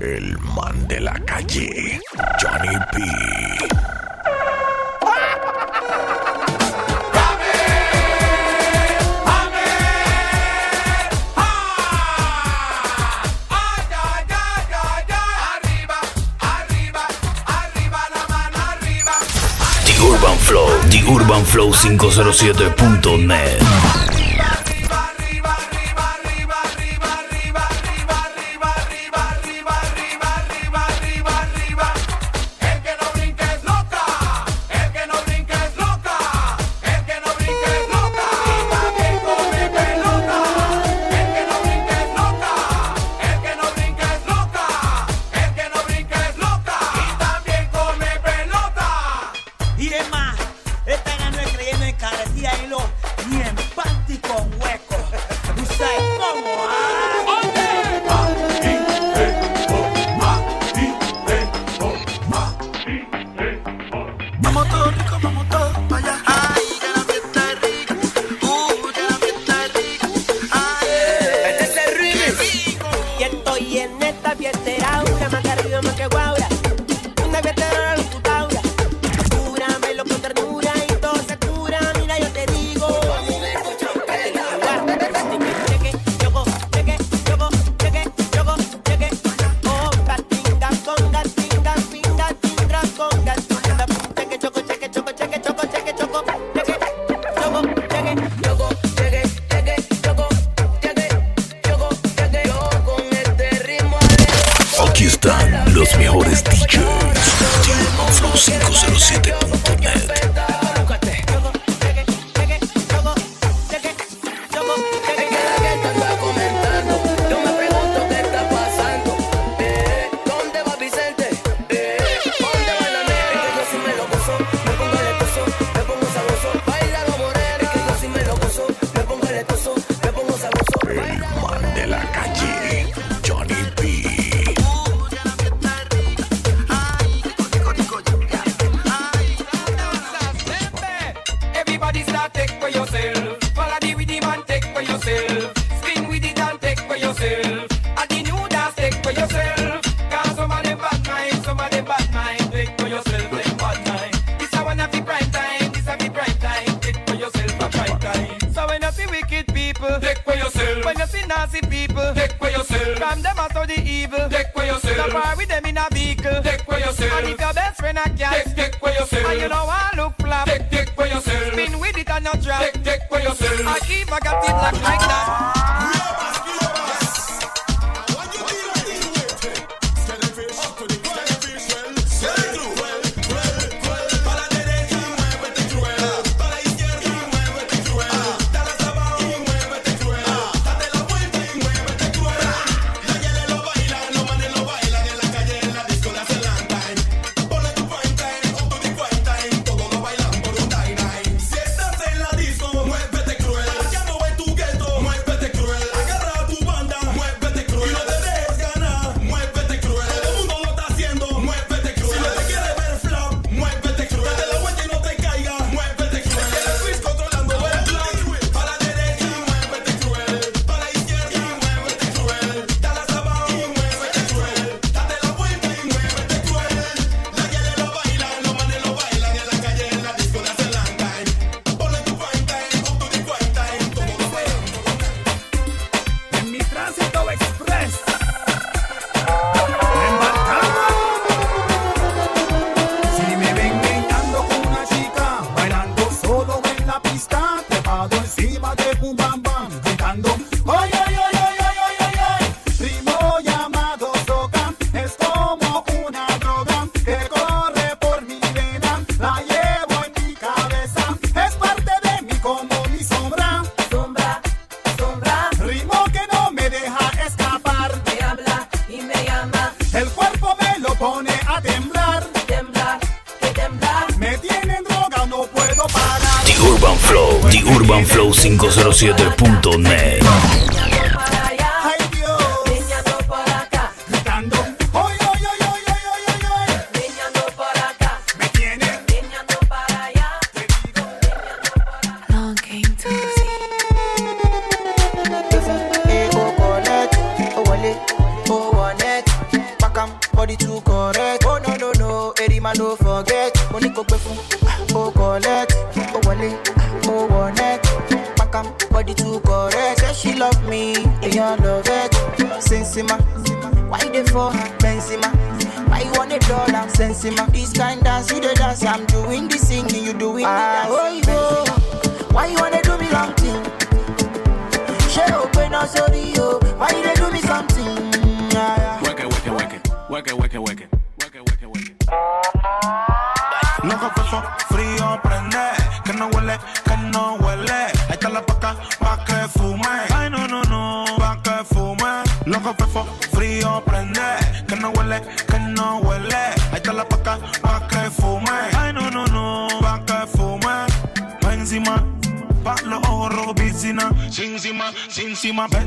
El 0.00 0.38
man 0.38 0.86
de 0.86 1.00
la 1.00 1.14
calle, 1.26 2.00
Johnny 2.40 2.76
P. 2.92 2.98
The 19.84 19.94
Urban 20.00 20.38
Flow, 20.38 20.68
The 20.90 21.02
Urban 21.08 21.44
Flow 21.44 21.72
507.net. 21.72 24.07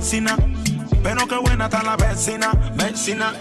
benzina. 0.01 0.35
Pero 1.03 1.27
qué 1.27 1.37
buena 1.37 1.65
está 1.65 1.83
la 1.83 1.95
vecina, 1.95 2.51
vecina. 2.75 3.33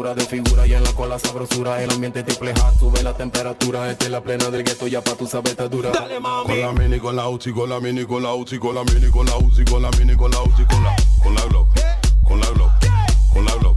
de 0.00 0.24
figura 0.24 0.66
y 0.66 0.72
en 0.72 0.82
la 0.82 0.92
cola 0.92 1.18
sabrosura 1.18 1.82
El 1.82 1.90
ambiente 1.90 2.22
triple 2.22 2.52
hat, 2.52 2.78
sube 2.78 3.02
la 3.02 3.14
temperatura 3.14 3.90
Esta 3.90 4.06
es 4.06 4.10
la 4.10 4.22
plena 4.22 4.48
del 4.48 4.64
gueto, 4.64 4.86
ya 4.86 5.02
pa' 5.02 5.14
tu 5.14 5.26
sabes. 5.26 5.54
Con 5.54 6.60
la 6.60 6.72
mini, 6.72 6.98
con 6.98 7.16
la 7.16 7.28
Uzi, 7.28 7.52
con 7.52 7.68
la 7.68 7.80
mini, 7.80 8.04
con 8.06 8.22
la 8.22 8.34
Uzi 8.34 8.58
Con 8.58 8.74
la 8.74 8.82
mini, 8.84 9.10
con 9.10 9.26
la 9.26 9.36
Uzi, 9.36 9.64
con 9.64 9.82
la 9.82 9.90
mini, 9.98 10.16
con 10.16 10.30
la 10.30 10.40
Uzi 10.40 10.64
Con 10.64 10.82
la, 10.82 10.96
con 11.22 11.34
la 11.34 11.42
con 12.24 12.40
la 12.40 12.46
Glock, 12.50 12.72
con 13.32 13.44
la 13.44 13.52
Glock 13.56 13.69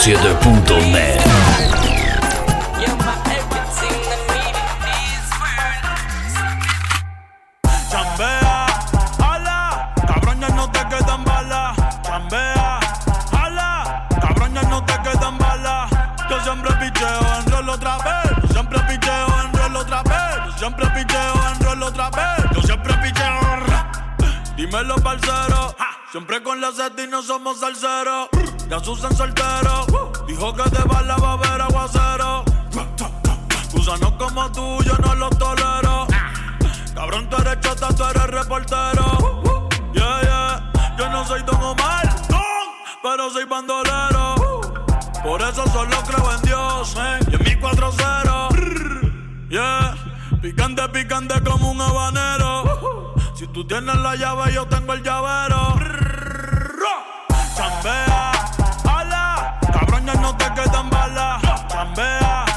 107.net. 0.00 1.20
Chambea, 7.90 8.66
ala, 9.18 9.92
cabrón, 10.06 10.40
ya 10.40 10.48
no 10.48 10.70
te 10.70 10.78
quedan 10.88 11.22
balas. 11.22 11.76
Chambea, 12.02 12.80
ala, 13.30 14.08
cabrón, 14.22 14.54
ya 14.54 14.62
no 14.62 14.82
te 14.86 14.94
quedan 15.02 15.36
balas. 15.36 15.90
Yo 16.30 16.40
siempre 16.44 16.72
picheo 16.76 17.58
en 17.58 17.68
otra 17.68 17.98
vez. 17.98 18.52
Siempre 18.52 18.78
picheo 18.88 19.26
en 19.66 19.76
otra 19.76 20.02
vez. 20.02 20.54
Siempre 20.56 20.86
picheo 20.86 21.72
en 21.72 21.82
otra 21.82 22.08
vez. 22.08 22.50
Yo 22.54 22.62
siempre 22.62 22.94
picheo. 23.02 23.40
Dímelo, 24.56 24.96
parcero. 24.96 25.76
Siempre 26.10 26.42
con 26.42 26.58
la 26.58 26.72
set 26.72 26.98
y 26.98 27.06
no 27.06 27.20
somos 27.20 27.60
salseros. 27.60 28.30
Ya 28.70 28.78
Susan 28.78 29.12
soltero. 29.16 29.84
Dijo 30.28 30.54
que 30.54 30.62
te 30.70 30.82
va 30.84 31.02
la 31.02 31.16
babera 31.16 31.64
aguacero. 31.64 32.44
Gusanos 33.72 34.12
como 34.12 34.52
tú, 34.52 34.80
yo 34.84 34.96
no 34.98 35.14
los 35.16 35.36
tolero. 35.36 36.06
Cabrón, 36.94 37.28
tú 37.28 37.36
eres 37.38 37.58
chota, 37.58 37.88
tú 37.88 38.04
eres 38.04 38.26
reportero. 38.28 39.42
Yeah, 39.92 40.20
yeah. 40.22 40.72
Yo 40.96 41.10
no 41.10 41.26
soy 41.26 41.42
Don 41.42 41.60
Omar, 41.60 42.14
pero 43.02 43.28
soy 43.30 43.44
bandolero. 43.44 44.36
Por 45.24 45.42
eso 45.42 45.66
solo 45.72 45.96
creo 46.06 46.32
en 46.32 46.42
Dios, 46.42 46.94
eh. 46.96 47.18
Y 47.28 47.34
en 47.34 47.42
mi 47.42 47.56
4-0. 47.60 49.48
Yeah. 49.48 49.96
Picante, 50.40 50.88
picante 50.90 51.42
como 51.42 51.72
un 51.72 51.80
habanero. 51.80 53.14
Si 53.34 53.48
tú 53.48 53.66
tienes 53.66 53.96
la 53.96 54.14
llave, 54.14 54.52
yo 54.52 54.64
tengo 54.68 54.92
el 54.92 55.02
llavero. 55.02 55.74
Chambea 57.56 58.39
no 60.20 60.36
te 60.36 60.52
quedan 60.54 60.90
balas. 60.90 61.42
Chambea 61.68 62.49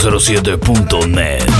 507.net. 0.00 1.59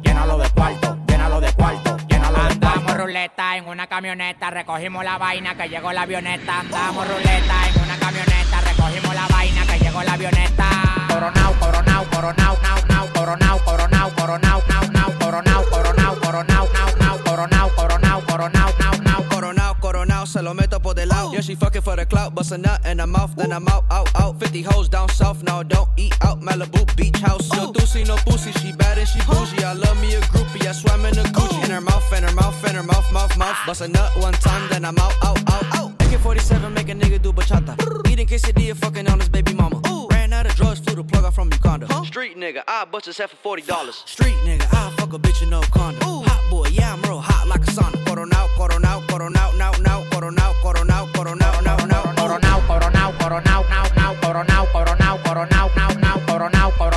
ruleta 3.01 3.57
en 3.57 3.67
una 3.67 3.87
camioneta, 3.87 4.51
recogimos 4.51 5.03
la 5.03 5.17
vaina 5.17 5.55
que 5.55 5.67
llegó 5.67 5.91
la 5.91 6.03
avioneta. 6.03 6.59
Andamos 6.59 7.07
ruleta 7.07 7.67
en 7.73 7.81
una 7.81 7.97
camioneta, 7.97 8.61
recogimos 8.61 9.15
la 9.15 9.27
vaina 9.27 9.65
que 9.65 9.79
llegó 9.79 10.03
la 10.03 10.13
avioneta. 10.13 10.69
Coronao, 11.07 11.53
coronao, 11.59 12.05
coronao, 12.11 12.57
nao, 12.61 12.85
nao, 12.87 13.07
coronao, 13.11 13.59
coronao, 13.65 14.11
coronao, 14.15 14.63
nao, 14.67 14.91
nao, 14.93 15.19
coronao, 15.19 15.63
coronao, 15.71 16.15
coronao, 16.19 16.69
nao, 16.73 16.95
nao, 16.99 17.17
coronao, 17.23 17.69
coronao, 17.75 18.21
coronao, 18.27 18.70
se 20.31 20.41
lo 20.41 20.53
meto 20.53 20.79
por 20.81 20.95
lado. 20.95 21.33
Yeah, 21.33 21.41
she 21.41 21.55
fucking 21.55 21.81
for 21.81 21.95
the 21.95 22.05
clout, 22.05 22.33
bust 22.33 22.51
a 22.51 22.57
nut 22.57 22.85
in 22.85 22.99
her 22.99 23.07
mouth, 23.07 23.35
then 23.35 23.51
I'm 23.51 23.67
out, 23.67 23.83
out, 23.91 24.09
out. 24.15 24.39
50 24.39 24.61
hoes 24.61 24.87
down 24.87 25.09
south, 25.09 25.43
now 25.43 25.61
don't 25.61 25.89
eat 25.97 26.15
out. 26.23 26.39
Malibu 26.41 26.85
beach 26.95 27.17
house, 27.19 27.51
no 27.51 27.71
doozy, 27.73 28.07
no 28.07 28.15
pussy. 28.15 28.51
She 28.53 28.71
bad 28.71 28.97
and 28.97 29.07
she 29.07 29.19
bougie. 29.19 29.63
I 29.63 29.73
love 29.73 29.99
me 30.01 30.15
a 30.15 30.21
groupie, 30.21 30.65
I 30.65 30.71
swam 30.71 31.05
in 31.05 31.17
a 31.17 31.23
Gucci. 31.23 31.65
In 31.65 31.71
her 31.71 31.81
mouth, 31.81 32.13
in 32.13 32.23
her 32.23 32.33
mouth, 32.33 32.69
in 32.69 32.75
her 32.75 32.83
mouth, 32.83 33.11
mouth, 33.11 33.37
mouth. 33.37 33.57
Bust 33.65 33.81
a 33.81 33.87
nut 33.87 34.11
one 34.17 34.33
time, 34.33 34.69
then 34.69 34.85
I'm 34.85 34.97
out, 34.97 35.13
out, 35.23 35.39
out, 35.51 35.65
out. 35.75 35.91
AK-47 36.03 36.73
make 36.73 36.89
a 36.89 36.93
nigga 36.93 37.21
do 37.21 37.33
bachata. 37.33 37.75
Eating 38.09 38.27
quesadilla, 38.27 38.75
fucking 38.75 39.09
on 39.09 39.19
his 39.19 39.29
baby 39.29 39.53
mama. 39.53 39.90
Yours 40.71 40.79
flew 40.79 40.95
the 40.95 41.03
plug 41.03 41.25
out 41.25 41.33
from 41.33 41.51
Uganda. 41.51 41.85
Huh? 41.89 42.05
Street 42.05 42.37
nigga, 42.37 42.63
I 42.65 42.85
bust 42.85 43.05
his 43.05 43.17
head 43.17 43.29
for 43.29 43.35
forty 43.35 43.61
dollars. 43.61 44.03
Street 44.05 44.37
nigga, 44.45 44.65
I 44.71 44.89
fuck 44.95 45.11
a 45.11 45.19
bitch 45.19 45.43
in 45.43 45.49
no 45.49 45.59
condom. 45.63 46.07
Ooh. 46.07 46.23
Hot 46.23 46.49
boy, 46.49 46.69
yeah 46.71 46.93
I'm 46.93 47.01
real 47.01 47.19
hot 47.19 47.45
like 47.49 47.59
a 47.59 47.71
sauna. 47.71 48.01
Coron 48.05 48.29
now, 48.29 48.47
coron 48.55 48.85
out, 48.85 49.05
now, 49.11 49.27
now, 49.57 50.05
coron 50.11 50.39
out, 50.39 50.55
coron 50.63 50.87
now, 50.87 51.09
now, 51.11 51.11
coron 51.19 51.37
out, 51.41 51.59
coron 51.59 51.97
now, 51.99 52.31
now, 52.55 52.71
coron 52.71 52.95
out, 52.95 53.13
coron 53.19 53.43
now, 53.43 53.57
now, 56.47 56.71
coron. 56.77 56.90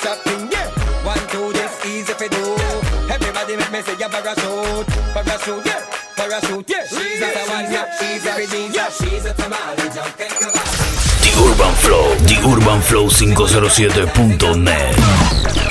Does 0.00 0.18
a 0.18 0.22
the 0.24 0.48
yeah. 0.50 0.66
One, 1.04 1.18
two, 1.28 1.52
this 1.52 1.84
easy 1.86 2.12
for 2.12 2.28
do. 2.28 2.56
Everybody 3.10 3.56
make 3.56 3.70
me 3.72 3.82
say, 3.82 3.96
yeah, 3.98 4.08
parachute, 4.08 4.86
parachute, 5.14 5.66
yeah. 5.66 5.84
Parachute, 6.16 6.68
yeah. 6.70 6.84
She's 6.86 7.20
a 7.22 7.24
one, 7.48 7.70
yeah. 7.72 7.86
She's 7.98 8.26
a 8.26 8.34
redeem, 8.36 8.72
yeah. 8.72 8.90
She's 8.90 9.24
a 9.24 9.32
tamale, 9.34 9.76
jumping 9.94 10.28
The 11.22 11.30
Urban 11.38 11.74
Flow, 11.82 12.14
The 12.26 12.36
Urban 12.46 12.80
Flow 12.82 13.08
507.net. 13.08 15.67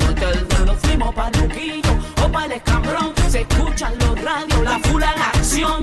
hago 0.00 0.12
hotel, 0.12 0.46
nos 0.66 0.76
fuimos 0.78 1.14
para 1.14 1.38
Luquillo 1.38 1.90
o 2.24 2.28
para 2.32 2.46
el 2.46 2.52
escambrón. 2.52 3.12
Se 3.28 3.40
escuchan 3.40 3.92
los 3.98 4.22
radios, 4.22 4.62
la 4.62 4.78
fula 4.80 5.12
en 5.14 5.22
acción. 5.22 5.82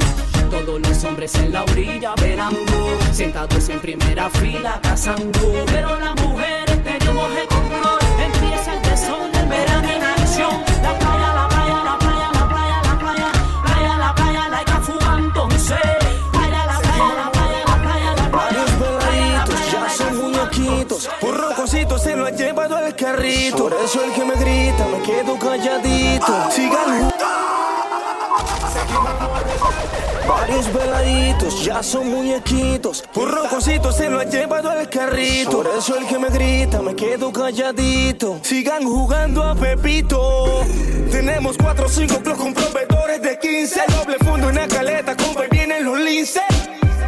Todos 0.49 0.79
los 0.81 1.03
hombres 1.03 1.35
en 1.35 1.53
la 1.53 1.63
orilla 1.63 2.13
verando, 2.15 2.97
sentados 3.11 3.69
en 3.69 3.79
primera 3.79 4.29
fila 4.29 4.79
cazando. 4.81 5.39
Pero 5.65 5.99
las 5.99 6.15
mujeres 6.23 6.83
tenemos 6.83 7.29
el 7.35 7.47
control. 7.47 7.99
Empieza 8.25 8.73
el 8.73 8.81
desorden, 8.89 9.49
verano 9.49 9.89
en 9.89 10.03
acción. 10.03 10.63
La 10.83 10.97
playa, 10.99 11.36
Por 21.19 21.35
rocositos 21.35 22.01
se 22.01 22.15
lo 22.15 22.25
ha 22.25 22.29
llevado 22.29 22.77
al 22.77 22.95
carrito. 22.95 23.57
Por 23.57 23.73
eso 23.73 24.03
el 24.03 24.11
que 24.11 24.23
me 24.23 24.35
grita 24.35 24.85
me 24.87 25.01
quedo 25.01 25.37
calladito. 25.39 26.51
Sigan 26.51 27.11
Varios 30.27 30.73
veladitos, 30.73 31.63
ya 31.63 31.81
son 31.81 32.09
muñequitos. 32.09 33.03
Por 33.13 33.31
rocositos 33.31 33.95
se 33.95 34.09
lo 34.09 34.19
ha 34.19 34.25
llevado 34.25 34.69
al 34.69 34.87
carrito. 34.89 35.63
Por 35.63 35.67
eso 35.67 35.97
el 35.97 36.05
que 36.05 36.19
me 36.19 36.29
grita 36.29 36.81
me 36.81 36.95
quedo 36.95 37.31
calladito. 37.31 38.39
Sigan 38.43 38.83
jugando 38.83 39.43
a 39.43 39.55
Pepito. 39.55 40.63
Tenemos 41.11 41.57
4 41.57 41.85
o 41.85 41.89
5 41.89 42.19
clubs 42.21 42.37
con 42.37 42.53
proveedores 42.53 43.21
de 43.21 43.39
15. 43.39 43.81
Doble 43.87 44.17
fondo 44.19 44.49
en 44.49 44.55
la 44.55 44.67
caleta, 44.67 45.15
compa, 45.15 45.45
y 45.45 45.49
vienen 45.49 45.83
los 45.83 45.99
linces. 45.99 46.43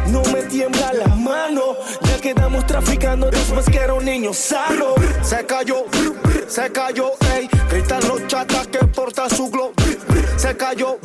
No 0.08 0.22
me 0.32 0.42
tiembla 0.42 0.92
la 0.92 1.14
mano, 1.14 1.76
quedamos 2.20 2.66
traficando 2.66 3.30
después 3.30 3.66
que 3.66 3.78
era 3.78 3.94
un 3.94 4.04
niño 4.04 4.32
sano. 4.32 4.94
Se 5.22 5.44
cayó, 5.46 5.84
se 6.46 6.70
cayó, 6.70 7.12
ey. 7.34 7.48
Gritan 7.70 8.06
los 8.06 8.26
chatas 8.26 8.66
que 8.68 8.78
porta 8.86 9.28
su 9.28 9.50
glow. 9.50 9.72
Se 10.36 10.56
cayó, 10.56 10.98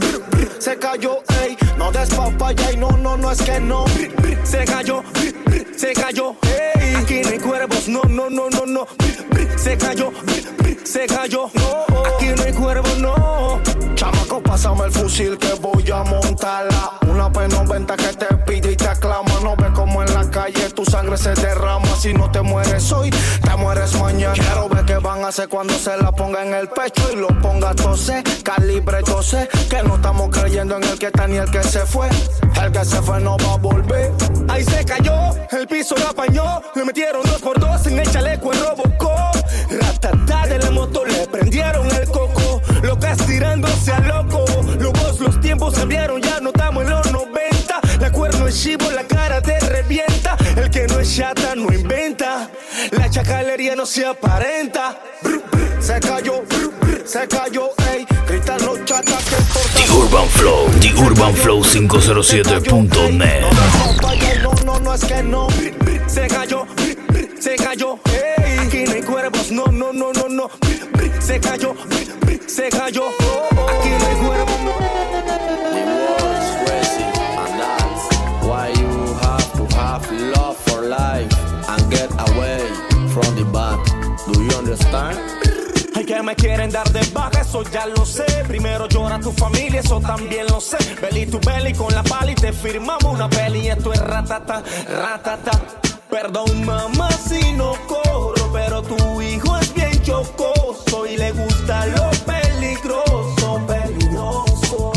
se 0.60 0.78
cayó, 0.78 1.20
ey. 1.42 1.58
No 1.78 1.92
des 1.92 2.10
papaya 2.10 2.72
y 2.72 2.78
no, 2.78 2.92
no, 2.92 3.18
no 3.18 3.32
es 3.32 3.42
que 3.42 3.60
no. 3.60 3.86
Se 4.44 4.66
cayó, 4.66 5.04
se 5.76 5.94
cayó, 5.94 6.36
ey. 6.44 6.96
Aquí 6.96 7.22
no 7.22 7.30
hay 7.30 7.40
cuervos, 7.40 7.88
no, 7.88 8.02
no, 8.04 8.30
no, 8.30 8.50
no, 8.50 8.66
no. 8.66 8.88
Se 9.56 9.78
cayó, 9.78 10.12
se 10.84 11.06
cayó, 11.08 11.50
no. 11.54 12.06
Aquí 12.16 12.28
no 12.36 12.44
hay 12.44 12.54
cuervos, 12.54 12.98
no. 13.00 13.62
Chamaco, 13.96 14.42
pásame 14.42 14.86
el 14.86 14.92
fusil 14.92 15.38
que 15.38 15.54
voy 15.54 15.90
a 15.92 16.04
montarla. 16.04 17.00
Una 17.08 17.32
P90 17.32 17.96
que 17.96 18.18
te 18.18 18.36
pide 18.46 18.72
y 18.74 18.76
te 18.76 18.88
aclama. 18.88 19.25
Tu 20.86 20.92
sangre 20.92 21.18
se 21.18 21.34
derrama. 21.34 21.88
Si 21.98 22.14
no 22.14 22.30
te 22.32 22.42
mueres 22.42 22.92
hoy, 22.92 23.10
te 23.10 23.56
mueres 23.58 23.94
mañana. 24.00 24.34
Quiero 24.34 24.70
ver 24.70 24.86
qué 24.86 24.98
van 24.98 25.24
a 25.24 25.28
hacer 25.30 25.50
cuando 25.50 25.74
se 25.74 25.96
la 25.98 26.12
ponga 26.12 26.44
en 26.46 26.54
el 26.54 26.68
pecho 26.70 27.12
y 27.12 27.16
lo 27.16 27.28
ponga 27.42 27.72
a 27.72 27.76
toser. 27.76 28.24
Calibre 28.44 29.00
12, 29.06 29.50
que 29.70 29.84
no 29.84 29.96
estamos 29.96 30.30
creyendo 30.30 30.78
en 30.78 30.84
el 30.84 30.98
que 30.98 31.08
está 31.08 31.28
ni 31.28 31.38
el 31.38 31.50
que 31.50 31.64
se 31.64 31.86
fue. 31.86 32.08
El 32.62 32.72
que 32.72 32.86
se 32.86 33.02
fue 33.02 33.20
no 33.20 33.38
va 33.38 33.54
a 33.54 33.58
volver. 33.58 34.12
Ahí 34.48 34.64
se 34.64 34.86
cayó, 34.86 35.32
el 35.52 35.68
piso 35.68 35.96
lo 35.98 36.10
apañó. 36.10 36.62
Le 36.76 36.86
metieron 36.86 37.24
dos 37.24 37.42
por 37.42 37.60
dos 37.60 37.86
en 37.88 38.00
el 38.00 38.12
chaleco 38.12 38.54
en 38.54 38.60
Robocop. 38.60 39.36
Ratatá 39.70 40.48
de 40.48 40.60
la 40.60 40.72
moto 40.72 41.06
le 41.06 41.28
prendieron 41.28 41.90
el 41.92 42.08
coco. 42.08 42.62
Locas 42.82 43.18
tirándose 43.26 43.92
a 43.92 44.00
loco. 44.00 44.46
Los 45.20 45.40
tiempos 45.42 45.74
cambiaron, 45.74 46.22
ya 46.22 46.40
no 46.40 46.50
estamos 46.50 46.84
en 46.84 46.90
los 46.90 47.12
90. 47.12 47.82
La 48.00 48.12
cuerno 48.12 48.48
es 48.48 48.62
chivo, 48.62 48.92
la 48.92 49.04
cara 49.04 49.42
te 49.42 49.60
revienta. 49.60 50.15
Que 51.06 51.56
no 51.56 51.72
chata 51.72 51.72
inventa. 51.72 52.50
La 52.92 53.10
chacalería 53.10 53.76
no 53.76 53.86
se 53.86 54.06
aparenta. 54.06 55.00
Se 55.80 56.00
cayó, 56.00 56.44
se 57.06 57.28
cayó, 57.28 57.70
ey. 57.92 58.06
Gritan 58.28 58.66
los 58.66 58.84
chatas 58.86 59.24
que 59.26 59.36
porta 59.36 59.80
The 59.86 59.92
Urban 59.94 60.28
Flow, 60.30 60.68
The 60.80 60.94
Urban 60.96 61.36
Flow 61.36 61.62
507.net. 61.64 63.44
No, 64.42 64.52
no, 64.66 64.80
no 64.80 64.94
es 64.96 65.06
que 65.06 65.22
no. 65.22 65.48
Se 66.08 66.28
cayó, 66.28 66.66
se 67.40 67.56
cayó, 67.56 68.00
ey. 68.06 68.58
Aquí 68.66 68.84
no 68.86 68.92
hay 68.94 69.02
cuervos, 69.04 69.52
no, 69.52 69.66
no, 69.68 69.94
no, 69.94 70.12
no, 70.12 70.28
no. 70.28 70.50
Se 71.20 71.40
cayó, 71.40 71.76
se 72.48 72.70
cayó, 72.70 73.10
aquí 73.10 73.45
Hay 85.96 86.06
que 86.06 86.22
me 86.22 86.36
quieren 86.36 86.72
dar 86.72 86.90
de 86.92 87.02
baja, 87.14 87.42
eso 87.42 87.64
ya 87.64 87.86
lo 87.86 88.06
sé. 88.06 88.26
Primero 88.48 88.88
llora 88.88 89.20
tu 89.20 89.32
familia, 89.32 89.80
eso 89.80 90.00
también 90.00 90.46
lo 90.48 90.60
sé. 90.60 90.78
Belly 91.02 91.26
to 91.26 91.40
belly 91.40 91.74
con 91.74 91.94
la 91.94 92.04
pali, 92.04 92.36
te 92.36 92.52
firmamos 92.52 93.14
una 93.14 93.30
peli. 93.30 93.70
Esto 93.70 93.94
es 93.94 94.02
ratata, 94.02 94.62
ratata. 94.88 95.52
Perdón, 96.10 96.66
mamá, 96.66 97.10
si 97.12 97.54
no 97.54 97.74
corro, 97.88 98.52
pero 98.54 98.82
tu 98.84 99.22
hijo 99.22 99.58
es 99.58 99.74
bien 99.74 100.02
chocoso 100.04 101.06
y 101.06 101.18
le 101.18 101.32
gusta 101.32 101.86
lo 101.88 102.10
peligroso, 102.26 103.62
peligroso. 103.68 104.92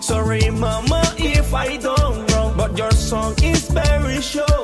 Sorry, 0.00 0.50
mama, 0.50 1.02
if 1.16 1.52
I 1.54 1.78
don't 1.78 2.30
wrong, 2.32 2.54
but 2.56 2.76
your 2.76 2.92
song 2.92 3.34
is 3.42 3.68
very 3.70 4.20
choco. 4.20 4.63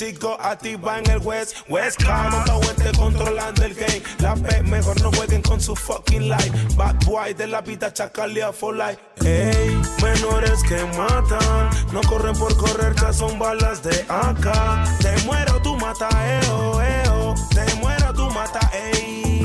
Sigo 0.00 0.34
activa 0.40 0.98
en 0.98 1.10
el 1.10 1.18
West. 1.18 1.56
West 1.68 2.00
monta 2.02 2.56
Oeste 2.56 2.90
controlando 2.96 3.62
el 3.66 3.74
game. 3.74 4.02
La 4.20 4.34
P 4.34 4.62
mejor 4.62 4.98
no 5.02 5.12
jueguen 5.12 5.42
con 5.42 5.60
su 5.60 5.76
fucking 5.76 6.26
life. 6.26 6.50
Bad 6.74 7.04
boy 7.04 7.34
de 7.34 7.46
la 7.46 7.60
vida 7.60 7.92
chacalea 7.92 8.50
for 8.50 8.74
life. 8.74 8.98
Ey, 9.22 9.78
menores 10.02 10.62
que 10.62 10.82
matan. 10.96 11.68
No 11.92 12.00
corren 12.08 12.34
por 12.34 12.56
correr, 12.56 12.94
ya 12.94 13.12
son 13.12 13.38
balas 13.38 13.82
de 13.82 14.06
acá. 14.08 14.84
Te 15.02 15.14
muero, 15.26 15.60
tú 15.60 15.76
mata, 15.76 16.08
eo, 16.46 16.80
eo. 16.80 17.34
Te 17.50 17.74
muero, 17.74 18.14
tú 18.14 18.30
mata, 18.30 18.70
ey. 18.72 19.42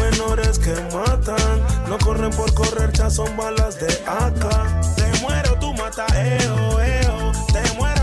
Menores 0.00 0.58
que 0.58 0.74
matan. 0.92 1.62
No 1.88 1.98
corren 1.98 2.30
por 2.30 2.52
correr, 2.52 2.90
ya 2.94 3.08
son 3.08 3.36
balas 3.36 3.78
de 3.78 3.94
acá. 4.08 4.80
Te 4.96 5.20
muero, 5.22 5.56
tú 5.60 5.72
mata, 5.74 6.04
eo, 6.16 6.80
eo. 6.80 7.32
Te 7.52 7.72
muero, 7.74 7.93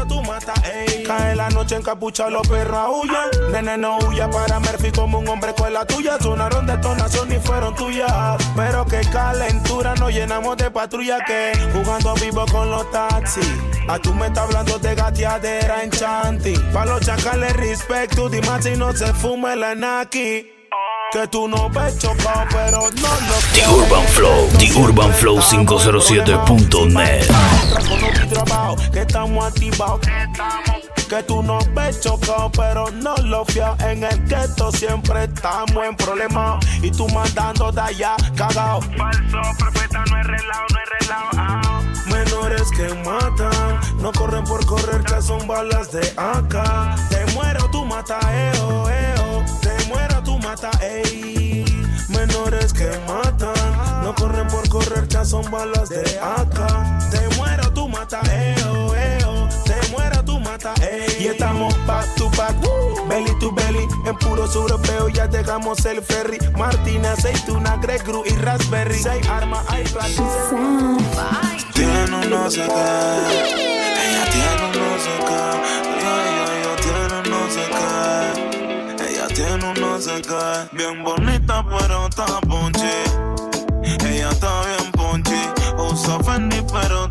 ey. 0.63 1.03
Cae 1.03 1.35
la 1.35 1.49
noche 1.49 1.75
en 1.75 1.83
capucha, 1.83 2.29
los 2.29 2.47
perros 2.47 3.03
huyan. 3.03 3.51
Nene, 3.51 3.77
no 3.77 3.97
huya 3.99 4.29
para 4.29 4.59
Murphy 4.59 4.91
como 4.91 5.19
un 5.19 5.27
hombre 5.27 5.53
con 5.53 5.73
la 5.73 5.85
tuya. 5.85 6.17
Sonaron 6.19 6.65
detonación 6.65 7.31
y 7.31 7.39
fueron 7.39 7.75
tuyas. 7.75 8.37
Pero 8.55 8.85
qué 8.85 9.01
calentura, 9.11 9.95
nos 9.95 10.11
llenamos 10.11 10.57
de 10.57 10.71
patrulla 10.71 11.19
que 11.25 11.53
jugando 11.73 12.13
vivo 12.15 12.45
con 12.51 12.69
los 12.69 12.89
taxis. 12.91 13.47
A 13.87 13.99
tú 13.99 14.13
me 14.13 14.27
estás 14.27 14.45
hablando 14.45 14.77
de 14.79 14.95
gateadera 14.95 15.83
en 15.83 15.91
chanti. 15.91 16.53
Pa' 16.73 16.85
los 16.85 17.01
chacales, 17.01 17.53
respect, 17.53 18.15
tú 18.15 18.29
dime 18.29 18.61
si 18.61 18.75
no 18.77 18.93
se 18.93 19.13
fume 19.13 19.55
la 19.55 19.75
naki. 19.75 20.60
Que 21.11 21.27
tú 21.27 21.45
no 21.45 21.69
ves 21.69 21.97
chocado, 21.99 22.45
pero 22.51 22.79
no 22.79 23.09
lo 23.09 23.35
The 23.53 23.67
Urban 23.67 24.07
Flow, 24.07 24.47
The 24.57 24.73
Urban 24.79 25.13
Flow 25.13 25.39
507.net. 25.39 27.27
trabajo, 28.29 28.77
que 28.93 29.01
estamos 29.01 29.45
activados. 29.45 29.99
Que 31.09 31.21
tú 31.23 31.43
no 31.43 31.59
ves 31.75 31.99
chocado, 31.99 32.49
pero 32.53 32.89
no 32.91 33.13
lo 33.17 33.43
fío. 33.43 33.75
En 33.79 34.05
el 34.05 34.25
gueto 34.25 34.71
siempre 34.71 35.25
estamos 35.25 35.85
en 35.85 35.97
problemas. 35.97 36.65
Y 36.81 36.89
tú 36.89 37.09
mandando 37.09 37.73
de 37.73 37.81
allá, 37.81 38.15
cagao. 38.37 38.79
Falso, 38.81 39.41
profeta, 39.59 40.05
no 40.09 40.17
es 40.17 40.27
relajo, 40.27 40.65
no 40.69 40.79
es 40.79 40.89
relajo. 41.07 41.81
Menores 42.05 42.69
que 42.71 42.87
matan, 43.03 43.79
no 44.01 44.13
corren 44.13 44.45
por 44.45 44.65
correr, 44.65 45.03
que 45.03 45.21
son 45.21 45.45
balas 45.45 45.91
de 45.91 46.07
acá. 46.15 46.95
Te 47.09 47.25
muero, 47.33 47.69
tú 47.69 47.83
mata, 47.85 48.17
eo, 48.53 48.89
eo. 48.89 49.20
Menores 52.09 52.71
que 52.71 52.87
matan, 53.07 54.03
no 54.03 54.13
corren 54.13 54.47
por 54.47 54.67
correr, 54.69 55.07
ya 55.07 55.25
son 55.25 55.49
balas 55.49 55.89
de 55.89 56.03
acá. 56.19 56.99
Te 57.09 57.35
muero, 57.35 57.71
tú 57.73 57.87
mata, 57.87 58.21
eo, 58.31 58.95
eo. 58.95 59.49
Te 59.65 59.75
muero, 59.91 60.23
tú 60.23 60.39
mata, 60.39 60.75
ey. 60.81 61.23
Y 61.23 61.27
estamos 61.29 61.73
back 61.87 62.05
to 62.15 62.29
back, 62.37 62.55
belly 63.09 63.33
to 63.39 63.51
belly. 63.51 63.87
En 64.05 64.15
puros 64.17 64.55
europeos 64.55 65.11
ya 65.13 65.25
dejamos 65.27 65.83
el 65.85 66.03
ferry. 66.03 66.37
Martina, 66.55 67.13
aceituna, 67.13 67.77
Gregru 67.77 68.23
y 68.27 68.35
raspberry. 68.35 68.99
Seis 69.01 69.27
armas, 69.27 69.65
hay 69.67 69.83
Tiene 71.73 72.15
un 72.15 72.29
no 72.29 72.51
sé 72.51 72.61
qué. 72.61 72.67
Ella 72.67 74.29
tiene 74.31 74.65
un 74.65 74.71
no 74.73 74.99
sé. 74.99 75.90
se 80.01 80.21
cae. 80.21 80.67
Bien 80.71 81.03
bonita, 81.03 81.63
pero 81.69 82.07
está 82.07 82.25
ponchi. 82.41 82.81
Ella 83.83 84.29
está 84.29 84.61
bien 84.65 84.91
ponchi. 84.93 85.41
Usa 85.77 86.19
Fendi, 86.23 86.57
pero 86.71 87.05
está 87.05 87.10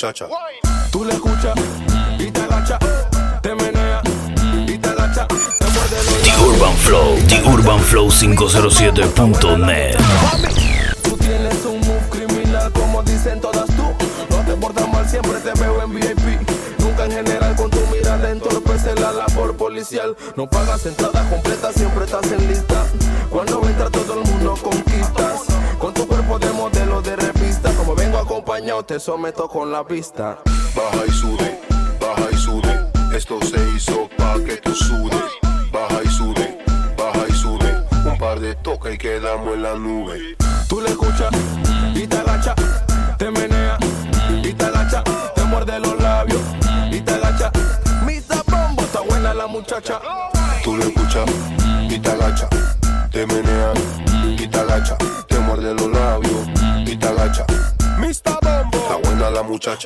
muchacha. 0.00 0.26
Tú 0.90 1.04
le 1.04 1.12
escuchas 1.12 1.54
y 2.18 2.30
te 2.30 2.40
agacha, 2.40 2.78
te 3.42 3.54
menea 3.54 4.00
y 4.66 4.78
te 4.78 4.88
agacha. 4.88 5.26
The 5.26 6.42
Urban 6.42 6.74
Flow, 6.76 7.16
The 7.28 7.42
Urban 7.46 7.80
Flow 7.80 8.08
507.net. 8.08 9.98
Tú 11.02 11.16
tienes 11.18 11.64
un 11.66 11.80
move 11.80 12.08
criminal 12.08 12.72
como 12.72 13.02
dicen 13.02 13.42
todas 13.42 13.66
tú. 13.66 13.82
No 14.30 14.36
te 14.46 14.54
portas 14.54 14.88
mal, 14.88 15.06
siempre 15.06 15.38
te 15.40 15.52
veo 15.60 15.82
en 15.82 15.94
VIP. 15.94 16.48
Nunca 16.78 17.04
en 17.04 17.12
general 17.12 17.54
con 17.56 17.68
tu 17.68 17.80
mirada 17.92 18.30
entorpece 18.30 18.94
la 18.94 19.12
labor 19.12 19.54
policial. 19.54 20.16
No 20.34 20.48
pagas 20.48 20.86
entrada 20.86 21.28
completa, 21.28 21.74
siempre 21.74 22.06
estás 22.06 22.24
en 22.32 22.48
lista. 22.48 22.86
Cuando 23.28 23.60
entra 23.68 23.90
todo 23.90 24.14
el 24.14 24.30
mundo 24.30 24.54
con 24.62 24.82
te 28.84 29.00
someto 29.00 29.48
con 29.48 29.70
la 29.72 29.82
vista. 29.82 30.38
Baja 30.74 31.04
y 31.06 31.10
sube, 31.10 31.60
baja 32.00 32.28
y 32.30 32.36
sube. 32.36 32.90
Esto 33.14 33.38
se 33.42 33.58
hizo 33.76 34.08
pa' 34.16 34.36
que 34.44 34.56
tú 34.56 34.74
sudes. 34.74 35.24
Baja 35.72 36.00
y 36.04 36.08
sube, 36.08 36.58
baja 36.96 37.26
y 37.28 37.32
sube. 37.32 37.84
Un 38.04 38.18
par 38.18 38.40
de 38.40 38.54
toques 38.56 38.94
y 38.94 38.98
quedamos 38.98 39.54
en 39.54 39.62
la 39.62 39.74
nube. 39.74 40.36
Tú 40.68 40.80
le 40.80 40.90
escuchas 40.90 41.30
y 41.94 42.06
te 42.06 42.16
agachas, 42.16 42.54
te 43.18 43.30
menea 43.30 43.76
y 44.42 44.52
te 44.52 44.64
agacha, 44.64 45.02
te 45.34 45.44
muerde 45.44 45.78
los 45.80 45.98
labios 46.00 46.42
y 46.90 47.00
te 47.00 47.12
agacha. 47.12 47.50
Mi 48.06 48.20
bombo 48.46 48.82
está 48.82 49.00
buena 49.00 49.34
la 49.34 49.46
muchacha. 49.46 50.00
Tú 50.64 50.76
le 50.76 50.86
escuchas 50.86 51.28
y 51.88 51.98
te 51.98 52.10
agachas 52.10 52.69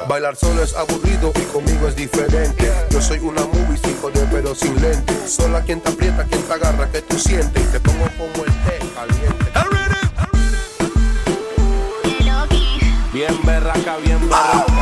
Bailar 0.09 0.37
solo 0.37 0.62
es 0.62 0.75
aburrido 0.75 1.33
y 1.37 1.44
conmigo 1.53 1.88
es 1.88 1.97
diferente. 1.97 2.73
Yo 2.90 3.01
soy 3.01 3.18
una 3.18 3.42
movie 3.42 3.79
sin 3.83 3.94
poder 3.94 4.27
pero 4.31 4.55
sin 4.55 4.81
lente. 4.81 5.14
Sola 5.29 5.62
quien 5.62 5.81
te 5.81 5.90
aprieta, 5.90 6.25
quien 6.25 6.42
te 6.42 6.53
agarra, 6.53 6.90
que 6.90 7.03
tú 7.03 7.18
sientes. 7.18 7.62
Y 7.62 7.66
te 7.66 7.81
pongo 7.81 8.07
como 8.16 8.44
el 8.44 8.53
té 8.64 8.79
caliente. 8.94 9.44
Bien 13.12 13.38
berraca, 13.44 13.97
bien 13.99 14.20
berraca. 14.29 14.74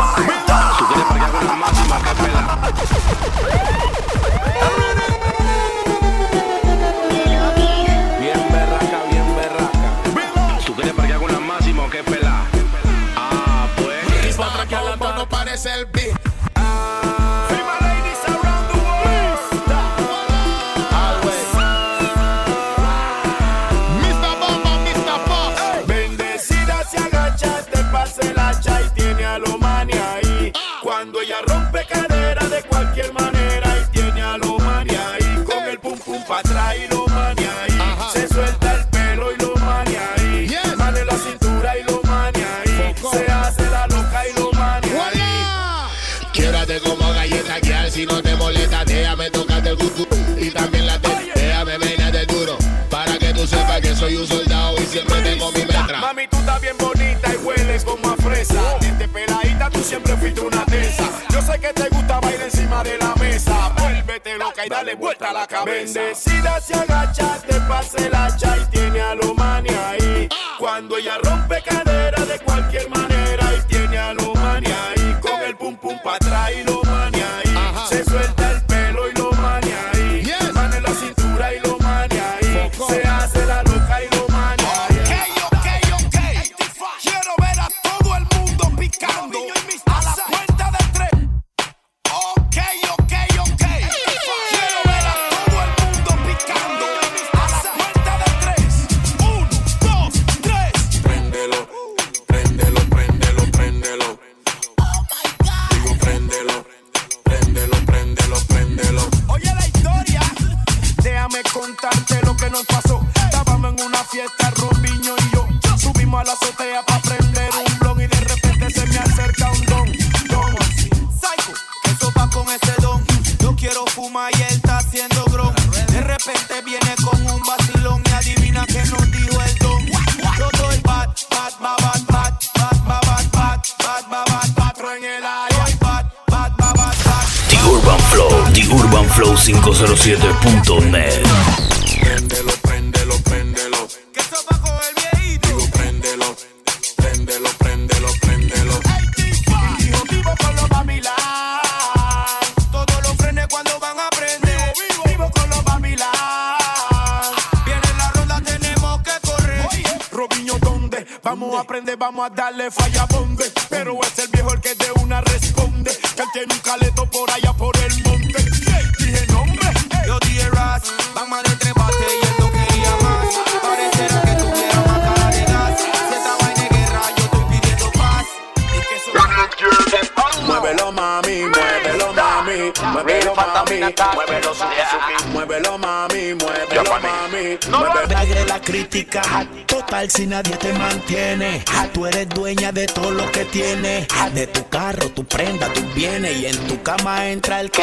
Dale 64.93 64.95
vuelta 64.95 65.33
la 65.33 65.47
cabeza. 65.47 66.01
Bendecida 66.01 66.61
se 66.61 66.75
agacha, 66.75 67.39
te 67.47 67.61
pase 67.61 68.07
el 68.07 68.15
hacha 68.15 68.57
y 68.59 68.65
tiene 68.67 69.01
a 69.01 69.15
lo 69.15 69.35
ahí. 69.39 70.29
Cuando 70.59 70.97
ella 70.97 71.19
rompe 71.23 71.63
cadera 71.63 72.25
de 72.25 72.39
cualquier 72.41 72.89
manera 72.91 73.45
y 73.57 73.67
tiene 73.69 73.99
a 73.99 74.15
lo 74.15 74.33
ahí. 74.37 75.02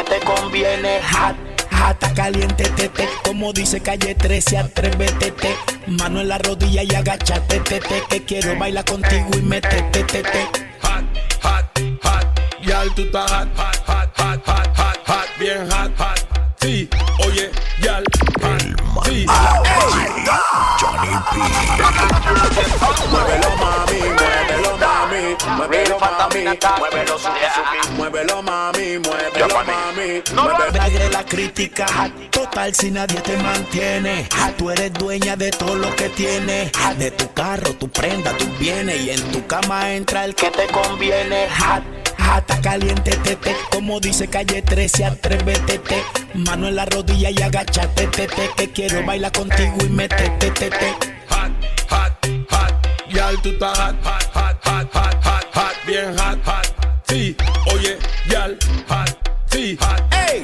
Te 0.10 0.20
conviene. 0.26 1.00
Jata 1.72 2.14
caliente, 2.14 2.64
tete, 2.76 3.08
como 3.24 3.54
dice 3.54 3.80
calle 3.80 4.16
13, 4.16 4.58
atrévete, 4.58 5.32
te. 5.32 5.56
Mano 5.88 6.20
en 6.20 6.28
la 6.28 6.38
rodilla 6.38 6.84
y 6.84 6.94
agachate, 6.94 7.60
tete, 7.60 8.04
que 8.10 8.24
quiero 8.26 8.58
bailar 8.58 8.86
contigo 8.86 9.30
y 9.34 9.42
metete, 9.42 10.04
tete. 10.04 10.48
Hot, 10.82 11.06
hot, 11.44 11.66
hot. 12.04 12.26
Yal, 12.62 12.94
tú 12.96 13.04
estás 13.04 13.32
hot, 13.32 13.48
hot, 13.56 13.78
hot, 13.88 14.10
hot, 14.18 14.48
hot, 14.48 14.78
hot, 14.78 14.98
hot, 15.08 15.40
bien 15.40 15.70
hot, 15.72 15.92
hot. 15.98 16.20
Sí, 16.60 16.90
oye, 17.26 17.52
yal, 17.82 18.04
hot, 18.42 19.06
sí. 19.06 19.26
Johnny 20.80 21.10
mami, 21.10 21.92
muévelo 23.12 23.50
mami, 23.58 24.19
muévelo 25.60 26.00
mami, 26.00 26.44
muévelo 26.80 27.18
Suzuki, 27.18 27.92
muévelo 27.98 28.42
mami, 28.42 28.98
muévelo 29.00 29.48
mami, 29.66 30.24
muévelo 30.34 30.72
Pegue 30.72 31.10
la 31.12 31.26
crítica, 31.26 31.86
total 32.32 32.74
si 32.74 32.92
nadie 32.92 33.20
te 33.22 33.36
mantiene. 33.38 34.28
Tú 34.58 34.70
eres 34.70 34.94
dueña 34.94 35.36
de 35.36 35.52
todo 35.52 35.76
lo 35.76 35.94
que 35.96 36.10
tienes. 36.10 36.72
De 36.98 37.12
tu 37.12 37.32
carro, 37.34 37.74
tu 37.74 37.90
prenda, 37.90 38.32
tus 38.38 38.58
bienes. 38.60 39.02
Y 39.02 39.10
en 39.12 39.32
tu 39.32 39.46
cama 39.48 39.92
entra 39.92 40.26
el 40.26 40.36
que 40.36 40.50
te 40.52 40.68
conviene. 40.68 41.48
Jata 41.50 42.62
caliente, 42.62 43.12
tete, 43.24 43.56
como 43.72 44.00
dice 44.00 44.28
calle 44.28 44.62
13, 44.62 45.06
atrévete, 45.06 45.80
te. 45.80 46.04
Mano 46.34 46.68
en 46.68 46.76
la 46.76 46.86
rodilla 46.86 47.32
y 47.32 47.42
agachate, 47.42 48.08
tete, 48.08 48.50
que 48.56 48.72
quiero 48.72 49.06
bailar 49.06 49.32
contigo 49.32 49.76
y 49.82 49.90
metete, 49.90 50.52
tete. 50.52 50.96
Hot, 51.30 51.52
hot, 51.90 52.28
hot. 52.50 53.10
Yal, 53.10 53.42
tú 53.42 53.50
estás 53.50 53.78
hot, 53.78 53.96
hot, 54.04 54.66
hot, 54.66 54.94
hot, 54.94 55.19
bien 55.90 56.16
hot, 56.18 56.38
hot. 56.46 56.68
Sí, 57.08 57.36
oye, 57.74 57.98
yal, 58.30 58.58
hot, 58.88 59.10
sí, 59.48 59.78
hot. 59.82 60.02
Ey, 60.12 60.44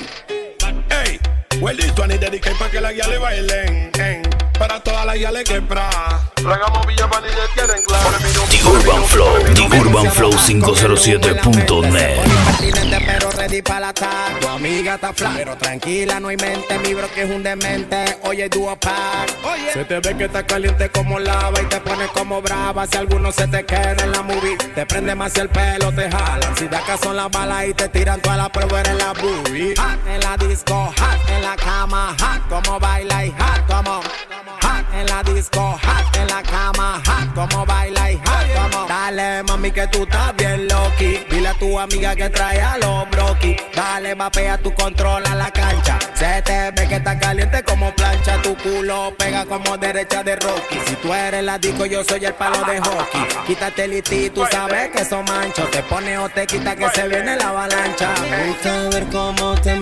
ey. 0.89 1.19
Well, 1.62 1.77
this 1.77 1.95
one 1.97 2.12
is 2.12 2.19
dedicated 2.19 2.58
para 2.58 2.71
que 2.71 2.81
la 2.81 2.91
guía 2.91 3.08
le 3.08 3.19
bailen. 3.19 3.91
en. 3.99 4.34
Para 4.59 4.79
todas 4.79 5.05
las 5.05 5.15
guiales 5.15 5.43
que 5.43 5.59
bra. 5.59 5.89
Tragamos 6.35 6.85
Villa 6.87 7.09
quieren 7.53 7.83
claro. 7.83 8.17
The 8.49 8.63
Urban 8.63 9.03
Flow, 9.05 9.39
The 9.53 9.77
Urban 9.77 10.11
Flow 10.11 10.31
507.net. 10.31 12.19
Pertinente 12.45 13.05
pero 13.05 13.31
ready 13.31 13.61
para 13.61 13.79
la 13.79 13.93
Tu 13.93 14.47
amiga 14.47 14.95
está 14.95 15.13
flat 15.13 15.33
pero 15.35 15.57
tranquila 15.57 16.19
no 16.19 16.29
hay 16.29 16.37
mente 16.37 16.79
Mi 16.79 16.93
bro 16.93 17.07
que 17.13 17.23
es 17.23 17.29
un 17.29 17.43
demente 17.43 18.17
Oye 18.23 18.49
dúo 18.49 18.75
pack 18.75 19.31
Oye 19.43 19.73
Se 19.73 19.85
te 19.85 19.99
ve 19.99 20.17
que 20.17 20.25
está 20.25 20.45
caliente 20.45 20.89
como 20.89 21.19
lava 21.19 21.61
Y 21.61 21.65
te 21.65 21.79
pone 21.81 22.07
como 22.07 22.41
brava 22.41 22.85
Si 22.87 22.97
alguno 22.97 23.31
se 23.31 23.47
te 23.47 23.65
queda 23.65 24.03
en 24.03 24.11
la 24.11 24.21
movie 24.21 24.57
Te 24.73 24.85
prende 24.85 25.15
más 25.15 25.35
el 25.37 25.49
pelo 25.49 25.91
te 25.91 26.09
jalan 26.09 26.55
Si 26.55 26.67
de 26.67 26.75
acá 26.75 26.97
son 26.97 27.15
las 27.15 27.29
balas 27.29 27.67
y 27.67 27.73
te 27.73 27.89
tiran 27.89 28.21
toda 28.21 28.37
la 28.37 28.49
prueba 28.49 28.82
en 28.82 28.97
la 28.97 29.13
boobie 29.13 29.75
Hot 29.75 30.07
en 30.07 30.19
la 30.21 30.38
disco 30.38 30.93
Hot 30.97 31.30
en 31.30 31.41
la 31.41 31.55
cama 31.55 32.15
Hot 32.19 32.47
como 32.49 32.80
baila 32.80 33.25
y 33.25 33.32
hot 33.32 33.65
como 33.67 34.01
Hot 34.47 34.93
en 34.93 35.07
la 35.07 35.23
disco 35.23 35.59
Hot 35.59 36.17
en 36.17 36.27
la 36.27 36.43
cama 36.43 37.01
Hot 37.05 37.33
como 37.33 37.65
baila 37.65 38.11
y 38.11 38.17
hot 38.17 38.71
como 38.71 38.85
Dale 38.87 39.43
mami 39.43 39.71
que 39.71 39.87
tú 39.87 40.03
estás 40.03 40.35
bien 40.35 40.67
loqui. 40.67 41.25
Dile 41.29 41.47
a 41.47 41.53
tu 41.55 41.79
amiga 41.79 42.15
que 42.15 42.29
trae 42.29 42.61
a 42.61 42.77
los 42.77 43.09
broki 43.09 43.55
Dale 43.75 44.13
vapea 44.13 44.57
tu 44.57 44.73
controla 44.73 45.35
la 45.35 45.51
cancha. 45.51 45.97
Se 46.13 46.41
te 46.43 46.71
ve 46.71 46.87
que 46.87 46.95
está 46.95 47.17
caliente 47.19 47.63
como 47.63 47.93
plancha. 47.93 48.41
Tu 48.41 48.55
culo 48.57 49.13
pega 49.17 49.45
como 49.45 49.77
derecha 49.77 50.23
de 50.23 50.35
Rocky. 50.35 50.79
Si 50.85 50.95
tú 50.95 51.13
eres 51.13 51.43
la 51.43 51.57
disco 51.57 51.85
yo 51.85 52.03
soy 52.03 52.25
el 52.25 52.33
palo 52.33 52.63
de 52.65 52.79
hockey. 52.79 53.21
Quítate 53.47 53.85
el 53.85 53.93
iti, 53.93 54.29
tú 54.29 54.45
sabes 54.49 54.91
que 54.91 55.03
son 55.05 55.25
manchos. 55.25 55.69
Te 55.71 55.83
pone 55.83 56.17
o 56.17 56.29
te 56.29 56.47
quita 56.47 56.75
que 56.75 56.89
se 56.89 57.07
viene 57.07 57.35
la 57.35 57.49
avalancha. 57.49 58.13
Me 58.29 58.47
gusta 58.47 58.89
ver 58.89 59.05
cómo 59.11 59.55
te 59.55 59.74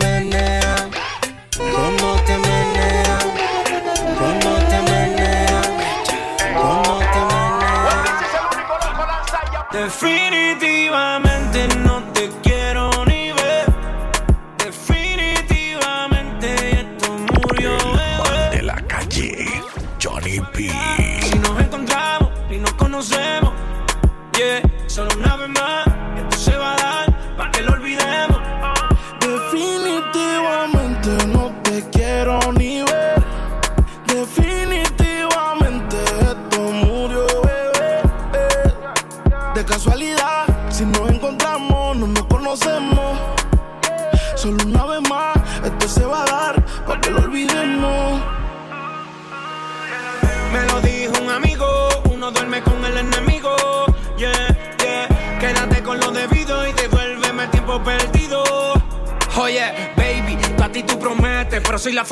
Definitivamente 9.84 11.23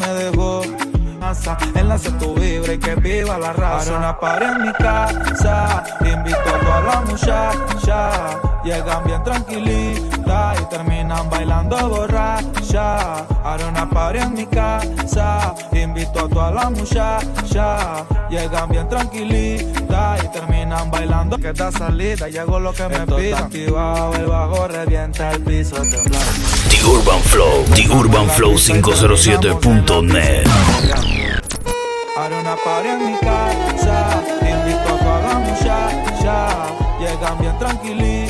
me 0.00 0.08
dejó 0.14 0.62
enlace 1.74 2.10
tu 2.12 2.34
vibra 2.34 2.72
y 2.72 2.78
que 2.78 2.94
viva 2.96 3.38
la 3.38 3.52
raza. 3.52 3.90
Haré 3.90 3.98
una 3.98 4.18
party 4.18 4.44
en 4.44 4.62
mi 4.62 4.72
casa, 4.72 5.84
invito 6.00 6.38
a 6.38 6.58
toda 6.60 6.80
la 6.80 7.00
muchacha. 7.02 8.40
Llegan 8.64 9.04
bien 9.04 9.22
y 10.30 10.64
terminan 10.70 11.28
bailando 11.28 11.76
borracha. 11.88 13.26
Haré 13.44 13.64
una 13.64 13.88
party 13.88 14.18
en 14.18 14.34
mi 14.34 14.46
casa, 14.46 15.54
invito 15.72 16.20
a 16.20 16.28
toda 16.28 16.50
la 16.52 16.70
muchacha. 16.70 18.06
Llegan 18.30 18.68
bien 18.70 18.88
tranquilitas 18.88 20.24
y 20.24 20.28
terminan 20.28 20.90
bailando. 20.90 21.36
Que 21.36 21.48
esta 21.48 21.72
salida 21.72 22.28
llegó 22.28 22.60
lo 22.60 22.72
que 22.72 22.88
me 22.88 23.06
pida. 23.06 23.38
activado, 23.38 24.14
el 24.14 24.26
bajo 24.26 24.68
revienta 24.68 25.32
el 25.32 25.42
piso 25.42 25.76
temblando. 25.76 26.18
The 26.68 26.86
Urban 26.86 27.20
Flow, 27.22 27.64
The 27.74 27.88
Urban 27.90 28.28
Flow 28.30 28.54
507.net. 28.54 30.46
Haré 32.16 32.40
una 32.40 32.56
party 32.56 32.88
en 32.88 33.06
mi 33.06 33.18
casa, 33.18 34.22
invito 34.42 34.94
a 34.94 34.98
toda 34.98 35.20
la 35.22 35.34
muchacha. 35.40 36.48
Llegan 37.00 37.38
bien 37.40 37.58
tranquilitas 37.58 38.29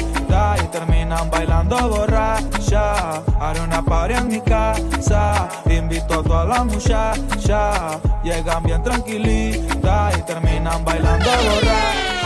terminan 0.71 1.31
bailando 1.31 1.77
borracha. 1.89 3.23
Haré 3.41 3.61
una 3.61 3.83
party 3.83 4.15
en 4.15 4.29
mi 4.29 4.41
casa, 4.41 5.49
invito 5.69 6.21
a 6.21 6.23
toda 6.23 6.45
la 6.45 6.65
muchacha. 6.65 8.01
Llegan 8.23 8.63
bien 8.63 8.83
tranquilitas 8.83 10.19
y 10.19 10.23
terminan 10.23 10.85
bailando 10.85 11.31
borracha. 11.31 12.21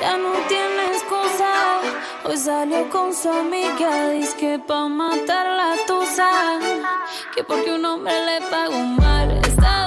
Ya 0.00 0.16
no 0.16 0.32
tiene 0.48 0.86
excusa. 0.94 1.52
Hoy 2.24 2.36
salió 2.36 2.88
con 2.90 3.14
su 3.14 3.28
amiga. 3.28 4.10
Dice 4.10 4.36
que 4.36 4.58
pa' 4.58 4.88
matar 4.88 5.46
la 5.46 5.74
tusa. 5.86 6.30
Que 7.34 7.44
porque 7.44 7.72
un 7.72 7.84
hombre 7.84 8.14
le 8.24 8.40
pagó 8.50 8.78
mal. 8.78 9.30
Está 9.46 9.86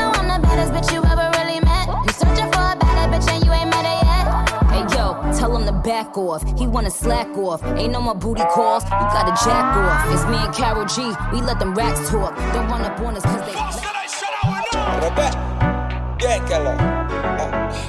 back 5.83 6.17
off. 6.17 6.43
He 6.59 6.67
wanna 6.67 6.91
slack 6.91 7.27
off. 7.37 7.63
Ain't 7.77 7.91
no 7.91 8.01
more 8.01 8.15
booty 8.15 8.43
calls. 8.53 8.83
You 8.83 8.89
gotta 8.89 9.33
jack 9.43 9.75
off. 9.77 10.13
It's 10.13 10.25
me 10.25 10.37
and 10.37 10.53
Carol 10.53 10.85
G. 10.85 11.01
We 11.31 11.41
let 11.41 11.59
them 11.59 11.73
racks 11.73 12.09
talk. 12.09 12.35
Don't 12.53 12.67
run 12.69 12.81
up 12.81 12.99
on 12.99 13.15
us 13.15 13.23
cause 13.23 13.45
they. 13.45 13.55
Bien, 16.17 16.41
Carla. 16.47 16.77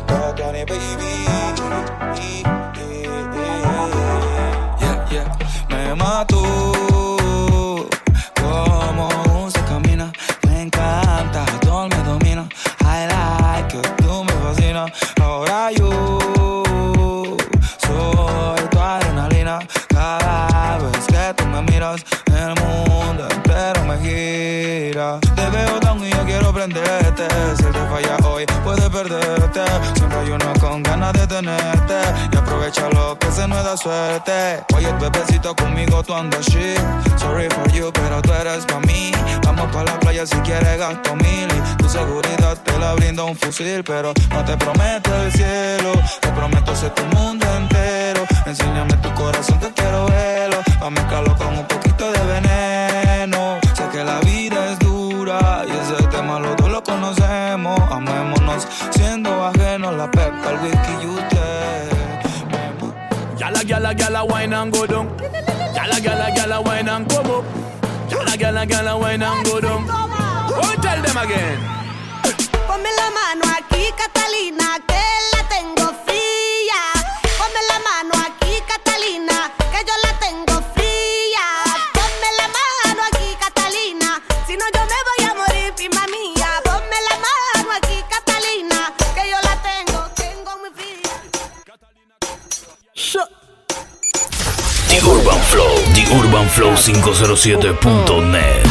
Todo 0.07 0.33
Tony, 0.35 0.65
baby. 0.65 2.12
Suerte. 33.83 34.65
Oye, 34.75 34.93
bebecito, 35.01 35.55
conmigo 35.57 36.03
tú 36.03 36.15
andas 36.15 36.47
shit. 36.47 36.79
Sorry 37.17 37.49
for 37.51 37.71
you, 37.73 37.93
pero 37.93 38.23
tú 38.23 38.33
eres 38.33 38.65
pa' 38.67 38.81
mí. 38.81 39.11
Vamos 39.45 39.67
pa' 39.73 39.83
la 39.83 39.99
playa 39.99 40.25
si 40.25 40.37
quieres 40.37 40.79
gasto 40.79 41.17
mil. 41.17 41.49
Y 41.51 41.77
tu 41.83 41.89
seguridad 41.89 42.57
te 42.65 42.79
la 42.79 42.95
brinda 42.95 43.25
un 43.25 43.37
fusil. 43.37 43.83
Pero 43.85 44.13
no 44.31 44.45
te 44.45 44.57
prometo 44.57 45.11
el 45.23 45.33
cielo. 45.33 45.93
Te 46.21 46.29
prometo 46.29 46.77
ser 46.77 46.91
tu 46.91 47.03
mundo 47.17 47.45
entero. 47.57 48.25
Enséñame 48.47 48.95
tu 48.99 49.13
corazón, 49.15 49.59
que 49.59 49.73
quiero 49.73 50.07
verlo. 50.07 50.59
Pa' 50.79 50.91
mezclarlo 50.91 51.37
con 51.37 51.59
un 51.59 51.67
poquito 51.67 52.13
de 52.13 52.21
veneno. 52.35 53.59
Sé 53.75 53.85
que 53.91 54.05
la 54.05 54.21
vida 54.21 54.73
es 54.73 54.79
dura 54.79 55.65
y 55.67 55.71
ese 55.71 56.07
tema 56.09 56.39
los 56.39 56.57
dos 56.57 56.71
lo 56.71 56.83
conocemos. 56.85 57.81
Amémonos 57.91 58.69
siendo 58.91 59.45
ajenos 59.45 59.95
la 59.97 60.09
pepa, 60.11 60.51
el 60.51 60.59
whisky 60.63 60.93
y 61.03 61.07
usted. 61.07 61.32
gala 63.83 63.95
gala 63.95 64.25
wine 64.25 64.53
and 64.53 64.73
go 64.73 64.87
down. 64.87 65.09
Gala 65.75 66.01
gala 66.01 66.31
gala 66.37 66.63
wine 66.63 66.89
and 66.89 67.09
come 67.11 67.31
up. 67.31 67.45
Gala 68.09 68.37
gala 68.37 68.65
gala 68.65 68.97
wine 68.97 69.23
and 69.23 69.45
go 69.45 69.61
down. 69.61 69.85
Go 69.87 70.61
tell 70.81 71.03
them 71.03 71.17
again. 71.17 71.59
Pamela 72.69 73.07
Manuel, 73.17 73.93
Catalina. 73.99 74.92
507.net. 96.83 98.67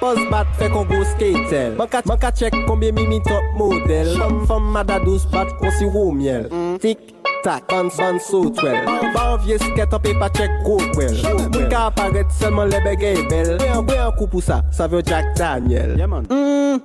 Buzz 0.00 0.20
bat 0.30 0.46
fe 0.56 0.68
kon 0.72 0.86
go 0.88 1.02
skater. 1.04 1.74
Man 1.76 2.18
ka 2.20 2.30
chek 2.32 2.54
konbyen 2.64 2.94
mi 2.96 3.04
mi 3.06 3.20
top 3.20 3.44
model. 3.60 4.16
Fom 4.16 4.46
fom 4.48 4.72
mada 4.72 4.96
dos 5.04 5.26
bat 5.28 5.52
kon 5.60 5.72
si 5.76 5.84
wou 5.84 6.14
miel. 6.16 6.48
Tik 6.80 7.15
tak, 7.46 7.62
ban 7.70 7.86
ban 7.98 8.18
sot 8.18 8.58
wel 8.62 8.76
Ban 9.14 9.38
vie 9.44 9.58
sket 9.62 9.94
an 9.94 10.02
pe 10.02 10.14
pa 10.18 10.28
chek 10.34 10.50
kote 10.66 10.90
wel 10.98 11.14
Mwen 11.54 11.68
ka 11.70 11.86
aparet 11.90 12.32
selman 12.38 12.70
lebe 12.72 12.96
gey 12.98 13.22
bel. 13.30 13.54
Mwen 13.62 14.02
an 14.02 14.12
kou 14.18 14.26
pou 14.26 14.42
sa, 14.42 14.60
sa 14.74 14.88
vyo 14.90 15.02
Jack 15.06 15.30
Daniel. 15.38 15.94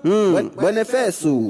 Mwen 0.05 0.78
e 0.78 0.86
fè 0.86 1.07
sou 1.16 1.49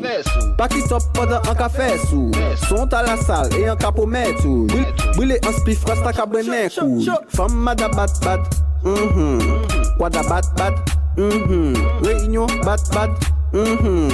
Paki 0.59 0.85
top 0.87 1.11
podan 1.17 1.43
an 1.43 1.59
ka 1.59 1.67
fè 1.71 1.91
sou 2.07 2.31
Sont 2.67 2.95
a 2.95 3.03
la 3.07 3.17
sal 3.25 3.51
e 3.59 3.65
an 3.71 3.79
ka 3.81 3.91
pou 3.95 4.07
mè 4.07 4.29
tou 4.39 4.69
Bwile 5.17 5.41
an 5.43 5.59
spi 5.59 5.75
fras 5.75 5.99
ta 6.05 6.15
ka 6.15 6.27
brenen 6.29 6.71
kou 6.71 7.19
Fam 7.35 7.59
mada 7.65 7.89
bat 7.91 8.15
bat. 8.23 8.61
Mm-hmm. 8.83 9.99
Wada 9.99 10.23
bat 10.29 10.45
bat. 10.57 10.73
Mm-hmm. 11.17 11.75
Reunion 12.05 12.47
bat 12.65 12.81
bat. 12.93 13.11
Mm-hmm. 13.53 14.09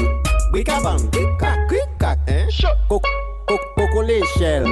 Brika 0.51 0.79
bang, 0.83 1.01
brika, 1.11 1.55
krika 1.69 2.15
eh? 2.27 2.47
Koko 2.87 3.16
Poko 3.47 4.01
le 4.03 4.19
chel 4.35 4.65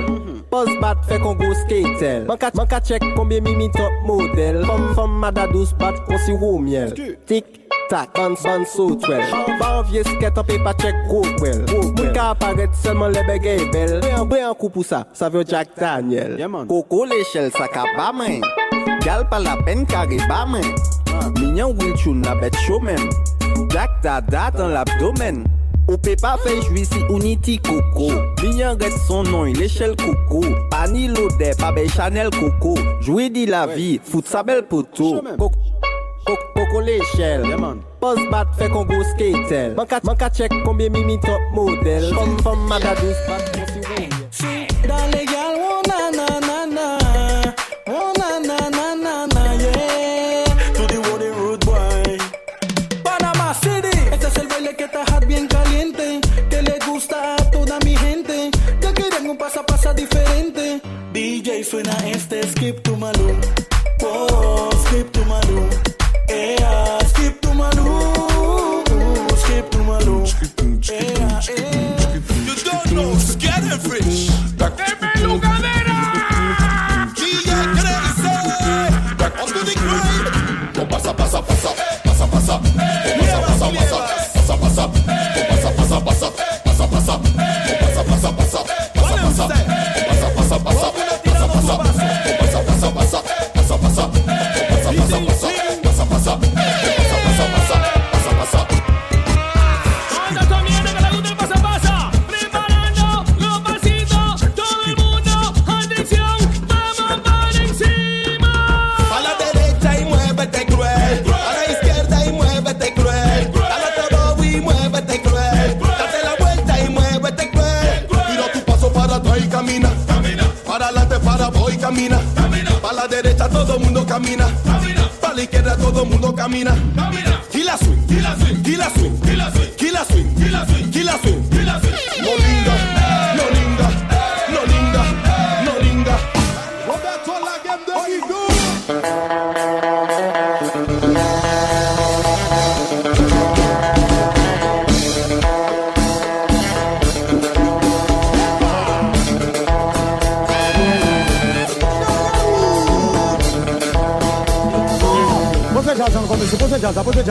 Poz 0.51 0.67
mhm. 0.67 0.79
bat 0.81 1.03
fe 1.07 1.19
kon 1.23 1.37
go 1.39 1.51
skatel 1.63 2.27
Man 2.27 2.67
ka 2.67 2.79
chek 2.79 3.03
konbyen 3.15 3.43
mi 3.43 3.55
mi 3.55 3.69
top 3.71 3.93
model. 4.05 4.63
Fom 4.67 4.89
fom 4.97 5.19
madadous 5.21 5.71
bat 5.79 5.95
kon 6.07 6.19
si 6.25 6.35
wou 6.35 6.59
miel 6.59 6.91
Tik 7.25 7.65
tak, 7.89 8.13
ban 8.13 8.33
ban 8.43 8.65
sou 8.65 8.95
twel. 8.97 9.21
Ah. 9.29 9.45
Ban 9.59 9.83
vie 9.85 10.01
sket 10.03 10.37
an 10.41 10.45
pe 10.47 10.57
pa 10.65 10.73
chek 10.81 10.95
go 11.09 11.21
kwel. 11.37 11.61
Moun 11.69 12.09
ka 12.15 12.31
aparet 12.33 12.73
selman 12.81 13.13
lebe 13.13 13.37
gey 13.43 13.61
e 13.61 13.67
bel. 13.69 13.99
Bre 14.01 14.41
an 14.41 14.55
kou 14.57 14.73
pou 14.73 14.81
sa, 14.81 15.03
sa 15.13 15.29
vyo 15.29 15.43
Jack 15.45 15.75
Daniel. 15.77 16.33
Koko 16.69 17.05
le 17.05 17.21
chel 17.31 17.51
sa 17.53 17.69
ka 17.69 17.85
ba 17.97 18.11
men. 18.15 18.41
Gal 19.05 19.27
pa 19.29 19.37
la 19.37 19.53
pen 19.67 19.85
kare 19.85 20.17
ba 20.29 20.45
men. 20.49 20.65
Ah. 21.13 21.29
Minyan 21.37 21.77
wil 21.77 21.93
choun 22.01 22.25
la 22.25 22.33
bet 22.41 22.57
show 22.65 22.81
men 22.81 23.01
Jack 23.69 24.01
da 24.01 24.19
da 24.19 24.49
dan 24.49 24.73
l'abdomen. 24.73 25.45
Ou 25.85 25.97
pe 26.01 26.15
pa 26.17 26.33
fe 26.41 26.55
jwisi 26.65 27.03
ou 27.09 27.19
niti 27.21 27.59
koko. 27.61 28.09
Li 28.41 28.55
yon 28.61 28.79
ret 28.81 28.95
son 29.05 29.27
non 29.29 29.49
il 29.51 29.61
echel 29.65 29.93
koko. 29.99 30.41
Pa 30.71 30.85
ni 30.89 31.07
lode, 31.11 31.51
pa 31.61 31.71
be 31.75 31.85
chanel 31.93 32.31
koko. 32.33 32.73
Jwe 33.05 33.29
di 33.33 33.45
la 33.49 33.65
vi, 33.69 33.95
fout 34.01 34.25
sa 34.29 34.41
bel 34.43 34.65
poto. 34.69 35.19
Koko 36.25 36.81
le 36.81 36.97
echel 37.03 37.45
Poz 38.01 38.19
bat 38.31 38.49
fe 38.57 38.69
kongo 38.73 39.03
skatel 39.13 39.75
Man 39.77 40.17
ka 40.17 40.29
chek 40.29 40.53
konbyen 40.65 40.93
mimi 40.93 41.19
top 41.21 41.41
model. 41.53 42.11
Fom 42.17 42.37
fom 42.41 42.67
magadous 42.69 43.25
bat 43.29 43.57
monsi 43.57 43.85
wou 43.85 44.14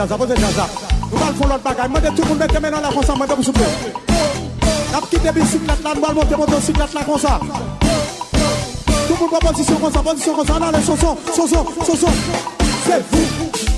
jazz. 0.07 0.17
Nous 1.11 1.17
allons 1.17 1.33
faire 1.35 1.59
bagaille. 1.59 1.89
Moi, 1.89 2.01
tout 2.01 2.21
le 2.21 2.27
monde 2.29 2.39
mette 2.39 2.61
maintenant 2.61 2.81
là 2.81 2.89
comme 2.93 3.03
ça, 3.03 3.13
vous. 3.13 3.53
La 4.91 4.99
nous 5.97 6.05
allons. 6.05 6.21
Tout 9.07 9.13
le 9.13 9.19
monde 9.19 9.33
en 9.33 9.47
position 9.47 9.75
comme 9.79 9.93
ça, 9.93 10.01
position 10.01 10.35
comme 10.35 10.47
ça. 10.47 10.53
C'est 12.87 13.03
vous, 13.11 13.74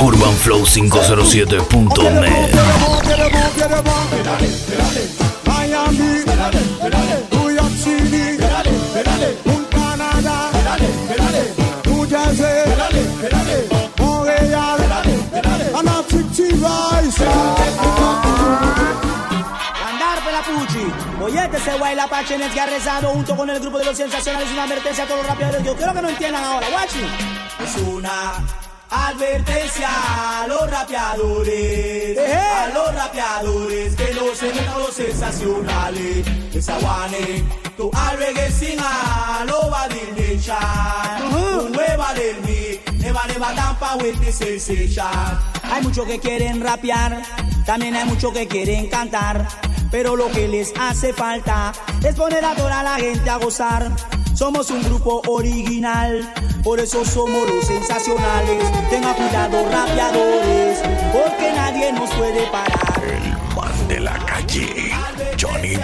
UrbanFlow507.net. 0.00 2.58
Oyete, 21.20 21.56
este 21.56 21.70
se 21.70 21.78
guay 21.78 21.94
la 21.94 22.06
Pachenes 22.06 22.52
que 22.52 22.60
ha 22.60 22.66
rezado 22.66 23.10
junto 23.10 23.36
con 23.36 23.50
el 23.50 23.60
grupo 23.60 23.78
de 23.78 23.84
los 23.84 23.96
sensacionales. 23.96 24.50
Una 24.50 24.64
advertencia 24.64 25.04
a 25.04 25.06
todos 25.06 25.20
los 25.20 25.28
rapeadores. 25.28 25.64
Yo 25.64 25.76
quiero 25.76 25.92
que 25.92 26.02
no 26.02 26.08
entiendan 26.08 26.44
ahora. 26.44 26.66
Watching. 26.72 27.08
Es 27.64 27.82
una 27.82 28.67
advertencia 28.90 29.88
a 29.88 30.46
los 30.46 30.70
rapeadores. 30.70 32.18
A 32.18 32.68
los 32.68 32.94
rapeadores 32.94 33.94
que 33.94 34.14
no 34.14 34.34
se 34.34 34.46
metan 34.46 34.68
a 34.68 34.78
los 34.78 34.94
sensacionales. 34.94 36.52
Desaguane. 36.52 37.44
Tu 37.76 37.90
alregue 37.94 38.50
sin 38.50 38.78
a 38.80 39.44
lo 39.46 39.70
va 39.70 39.86
de 39.88 39.98
Un 41.32 41.72
nueva 41.72 42.12
del 42.14 42.40
mi. 42.40 42.98
Neva, 42.98 43.26
neva, 43.28 43.54
tampa, 43.54 43.96
with 43.96 44.18
the 44.18 44.32
sensation. 44.32 45.06
Hay 45.62 45.82
muchos 45.82 46.04
que 46.06 46.18
quieren 46.18 46.60
rapear, 46.60 47.22
también 47.64 47.94
hay 47.94 48.04
muchos 48.06 48.32
que 48.32 48.48
quieren 48.48 48.88
cantar, 48.88 49.46
pero 49.90 50.16
lo 50.16 50.30
que 50.32 50.48
les 50.48 50.72
hace 50.78 51.12
falta 51.12 51.72
es 52.02 52.14
poner 52.16 52.44
a 52.44 52.54
toda 52.54 52.82
la 52.82 52.96
gente 52.96 53.30
a 53.30 53.36
gozar. 53.36 53.92
Somos 54.38 54.70
un 54.70 54.80
grupo 54.84 55.20
original, 55.26 56.32
por 56.62 56.78
eso 56.78 57.04
somos 57.04 57.50
los 57.50 57.64
sensacionales. 57.64 58.62
Tenga 58.88 59.12
cuidado, 59.12 59.68
rapeadores, 59.68 60.78
porque 61.12 61.52
nadie 61.56 61.92
nos 61.92 62.08
puede 62.10 62.46
parar. 62.46 63.02
El 63.02 63.32
man 63.56 63.88
de 63.88 63.98
la 63.98 64.16
calle, 64.26 64.92
Johnny 65.40 65.74
B. 65.74 65.82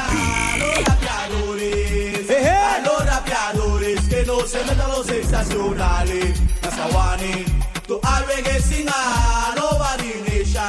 A 2.47 2.79
los 2.79 3.05
rapeadores, 3.05 4.01
que 4.09 4.25
no 4.25 4.47
se 4.47 4.59
metan 4.59 4.89
los 4.89 5.05
sensacionales. 5.05 6.41
Nazawani, 6.63 7.47
tu 7.89 7.99
albergue 8.05 8.63
sin 8.63 8.89
a 8.89 9.53
nobody 9.57 10.15
nation. 10.29 10.65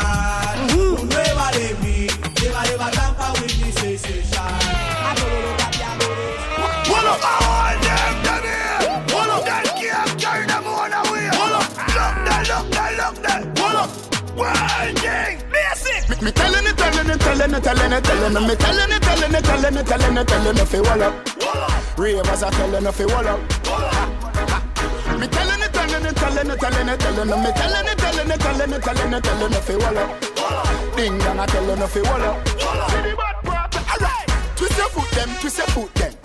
Un 0.75 1.07
nueva 1.07 1.51
de 1.51 1.75
mí, 1.83 2.07
lleva, 2.41 2.63
lleva, 2.63 2.89
tampa 2.89 3.31
with 3.33 3.55
me, 3.61 3.71
sensation. 3.73 4.43
A 4.43 5.13
los 5.13 5.29
rapeadores. 5.59 6.89
Bueno, 6.89 7.44
Virgin 14.75 15.39
Basic 15.51 16.21
Me 16.21 16.31
telling 16.31 16.65
it, 16.65 16.77
telling 16.77 17.09
it, 17.09 17.19
telling 17.19 17.53
it, 17.53 17.63
telling 17.63 17.93
it, 17.93 18.03
telling 18.03 18.35
it 18.35 18.47
Me 18.47 18.55
telling 18.55 18.91
it, 18.91 19.01
telling 19.01 19.33
it, 19.33 19.43
telling 19.43 19.77
it, 19.77 19.87
telling 19.87 20.17
it, 20.17 20.27
telling 20.27 20.57
it 20.57 20.67
Fi 20.67 20.79
wall 20.81 21.03
up 21.03 21.97
Ravers 21.97 22.43
are 22.43 22.51
telling 22.51 22.85
it, 22.85 22.91
fi 22.91 23.05
wall 23.05 23.27
up 23.27 23.39
Me 25.19 25.27
telling 25.27 25.61
it, 25.61 25.73
telling 25.73 26.05
it, 26.05 26.15
telling 26.15 26.49
it, 26.49 26.59
telling 26.59 26.89
it, 26.89 26.99
telling 26.99 27.29
it 27.29 27.37
Me 27.43 27.51
telling 27.55 27.87
it, 27.87 27.97
telling 27.97 28.31
it, 28.31 28.39
telling 28.39 28.73
it, 28.73 28.83
telling 28.83 29.13
it, 29.13 29.23
telling 29.23 29.53
it 29.53 29.63
Fi 29.63 29.75
wall 29.77 29.97
up 29.97 30.95
Ding 30.95 31.17
dong, 31.19 31.39
I 31.39 31.45
telling 31.45 31.81
it, 31.81 31.87
fi 31.87 32.01
wall 32.01 32.23
up 32.23 32.35
alright 33.91 34.27
Twist 34.55 34.77
your 34.77 34.89
foot, 34.89 35.09
them, 35.11 35.29
twist 35.39 35.57
your 35.57 35.67
foot, 35.67 35.93
them 35.95 36.24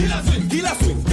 He 0.00 0.06
la 0.08 0.22
swing, 0.22 0.50
he 0.50 0.62
la 0.62 0.74
swing. 0.76 1.09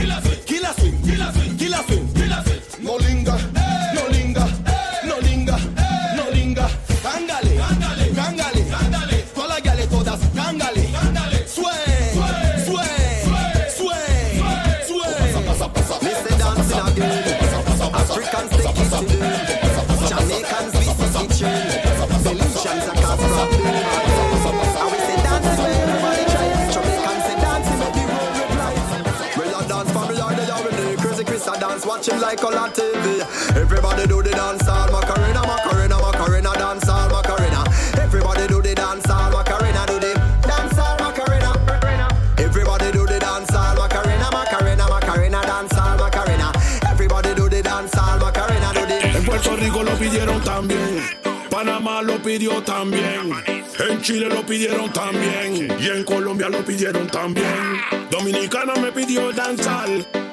lo 52.07 52.21
pidió 52.21 52.63
también. 52.63 53.31
En 53.79 54.01
Chile 54.01 54.27
lo 54.29 54.45
pidieron 54.45 54.91
también. 54.91 55.67
Y 55.79 55.87
en 55.87 56.03
Colombia 56.03 56.49
lo 56.49 56.63
pidieron 56.63 57.05
también. 57.07 57.81
Dominicana 58.09 58.73
me 58.75 58.91
pidió 58.91 59.29
el 59.29 59.35
danzar. 59.35 59.89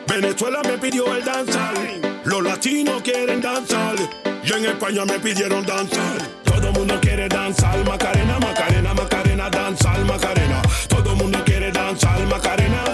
Venezuela 0.07 0.61
me 0.63 0.79
pidió 0.79 1.15
el 1.15 1.25
danzar. 1.25 1.75
Los 2.25 2.43
latinos 2.43 3.03
quieren 3.03 3.41
danzar. 3.41 3.97
Y 4.45 4.53
en 4.53 4.67
España 4.67 5.05
me 5.05 5.19
pidieron 5.19 5.67
danzar. 5.67 6.19
Todo 6.45 6.69
el 6.69 6.73
mundo 6.73 6.99
quiere 7.01 7.29
danzar. 7.29 7.85
Macarena, 7.85 8.39
Macarena, 8.39 8.95
Macarena, 8.95 9.51
danzar, 9.51 10.05
Macarena. 10.05 10.63
Todo 10.89 11.11
el 11.13 11.17
mundo 11.17 11.43
quiere 11.45 11.73
danzar. 11.73 12.25
Macarena. 12.27 12.94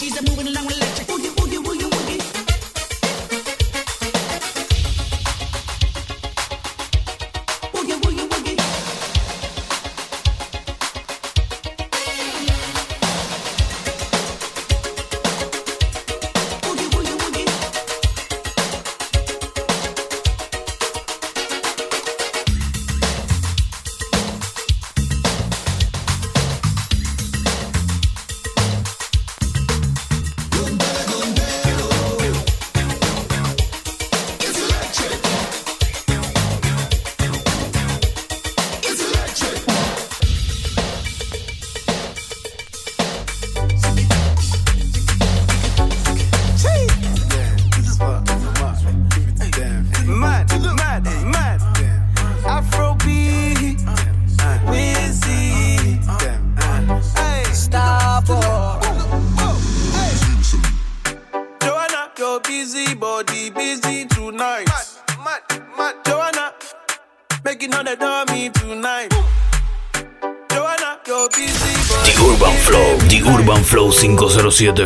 she's 0.00 0.16
a 0.16 0.22
movie 0.22 0.39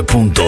Pod.it 0.03 0.44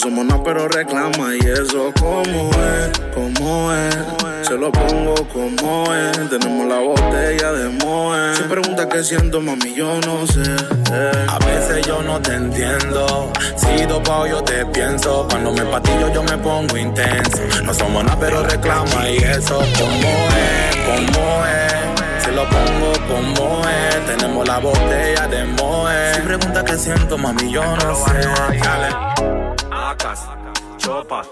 somos 0.00 0.24
nada, 0.24 0.42
pero 0.42 0.66
reclama 0.66 1.34
y 1.34 1.46
eso. 1.46 1.92
¿Cómo 2.00 2.50
es? 2.50 3.00
¿Cómo 3.14 3.72
es? 3.72 4.46
Se 4.48 4.56
lo 4.56 4.72
pongo 4.72 5.14
como 5.28 5.94
es. 5.94 6.30
Tenemos 6.30 6.66
la 6.68 6.78
botella 6.78 7.52
de 7.52 7.68
Moe. 7.84 8.34
Si 8.34 8.42
pregunta 8.44 8.88
qué 8.88 9.04
siento, 9.04 9.40
mami, 9.40 9.74
yo 9.74 10.00
no 10.00 10.26
sé. 10.26 10.40
Eh. 10.92 11.26
A 11.28 11.38
veces 11.44 11.86
yo 11.86 12.02
no 12.02 12.18
te 12.20 12.34
entiendo. 12.34 13.30
Si 13.56 13.84
dopao 13.84 14.26
yo 14.26 14.42
te 14.42 14.64
pienso. 14.66 15.26
Cuando 15.28 15.52
me 15.52 15.64
patillo 15.66 16.10
yo 16.12 16.22
me 16.22 16.38
pongo 16.38 16.76
intenso. 16.78 17.42
No 17.62 17.74
somos 17.74 18.02
nada, 18.02 18.18
pero 18.18 18.42
reclama 18.42 19.08
y 19.08 19.18
eso. 19.18 19.58
¿Cómo 19.78 20.08
es? 20.08 20.76
¿Cómo 20.86 21.44
es? 21.44 22.24
Se 22.24 22.32
lo 22.32 22.48
pongo 22.48 22.92
como 23.06 23.62
es. 23.68 24.16
Tenemos 24.16 24.48
la 24.48 24.58
botella 24.60 25.28
de 25.28 25.44
Moe. 25.44 26.14
Si 26.14 26.20
pregunta 26.22 26.64
qué 26.64 26.78
siento, 26.78 27.18
mami, 27.18 27.52
yo 27.52 27.62
no 27.62 27.94
sé. 27.96 29.49
Acas, 29.90 30.24
chopas 30.76 31.28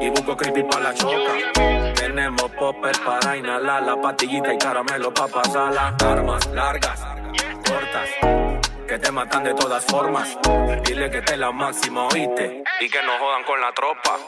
y 0.00 0.08
busco 0.08 0.34
creepy 0.34 0.62
para 0.62 0.84
la 0.84 0.94
choca. 0.94 1.92
Tenemos 1.94 2.50
popper 2.52 2.96
para 3.04 3.36
inhalar 3.36 3.82
la 3.82 4.00
pastillita 4.00 4.54
y 4.54 4.56
caramelo 4.56 5.12
para 5.12 5.28
pasarla. 5.28 5.94
Armas 6.02 6.46
largas, 6.46 6.98
cortas, 7.68 8.08
que 8.88 8.98
te 8.98 9.10
matan 9.10 9.44
de 9.44 9.52
todas 9.52 9.84
formas. 9.84 10.38
Dile 10.86 11.10
que 11.10 11.20
te 11.20 11.36
la 11.36 11.52
máxima, 11.52 12.06
oíste, 12.06 12.64
y 12.80 12.88
que 12.88 13.02
no 13.02 13.18
jodan 13.18 13.44
con 13.44 13.60
la 13.60 13.72
tropa. 13.74 14.18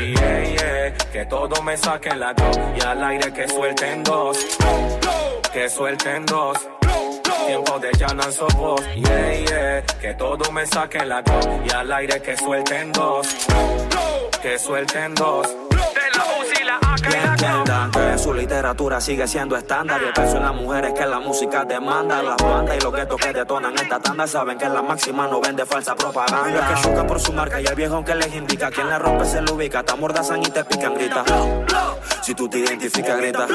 Y 0.00 0.14
yeah, 0.14 0.44
yeah, 0.44 0.94
que 1.12 1.26
todo 1.26 1.62
me 1.62 1.76
saquen 1.76 2.18
la 2.18 2.32
dos 2.32 2.58
y 2.74 2.80
al 2.80 3.04
aire 3.04 3.30
que 3.30 3.46
suelten 3.46 4.04
dos, 4.04 4.38
que 5.52 5.68
suelten 5.68 6.24
dos. 6.24 6.56
Tiempo 7.52 7.78
de 7.78 7.92
llanan 7.98 8.32
sopos, 8.32 8.80
yeah, 8.94 9.44
yeah. 9.44 9.82
Que 10.00 10.14
todo 10.14 10.50
me 10.52 10.64
saquen 10.64 11.06
la 11.06 11.20
dos 11.20 11.46
y 11.66 11.70
al 11.70 11.92
aire 11.92 12.22
que 12.22 12.34
suelten 12.34 12.90
dos, 12.92 13.28
que 14.40 14.58
suelten 14.58 15.14
dos. 15.14 15.46
Que 17.02 17.18
entiendan 17.18 17.90
que 17.90 18.16
su 18.16 18.32
literatura 18.32 19.02
sigue 19.02 19.26
siendo 19.26 19.54
estándar. 19.58 20.00
Yo 20.00 20.14
pienso 20.14 20.38
en 20.38 20.44
las 20.44 20.54
mujeres 20.54 20.94
que 20.94 21.04
la 21.04 21.20
música 21.20 21.66
demanda. 21.66 22.22
Las 22.22 22.36
bandas 22.38 22.74
y 22.74 22.80
los 22.80 22.94
guetos 22.94 23.20
que 23.20 23.32
detonan 23.34 23.74
esta 23.74 24.00
tanda 24.00 24.26
saben 24.26 24.56
que 24.56 24.68
la 24.70 24.80
máxima 24.80 25.28
no 25.28 25.38
vende 25.42 25.66
falsa 25.66 25.94
propaganda. 25.94 26.68
Que 26.68 26.80
chocan 26.80 27.06
por 27.06 27.20
su 27.20 27.34
marca 27.34 27.60
y 27.60 27.66
el 27.66 27.74
viejo 27.74 28.02
que 28.02 28.14
les 28.14 28.34
indica. 28.34 28.70
Quien 28.70 28.88
le 28.88 28.98
rompe 28.98 29.26
se 29.26 29.42
lo 29.42 29.52
ubica. 29.56 29.82
Te 29.82 29.92
amordazan 29.92 30.40
y 30.40 30.46
te 30.46 30.64
pican, 30.64 30.94
grita. 30.94 31.22
Si 32.22 32.34
tú 32.34 32.48
te 32.48 32.60
identificas, 32.60 33.18
grita. 33.18 33.46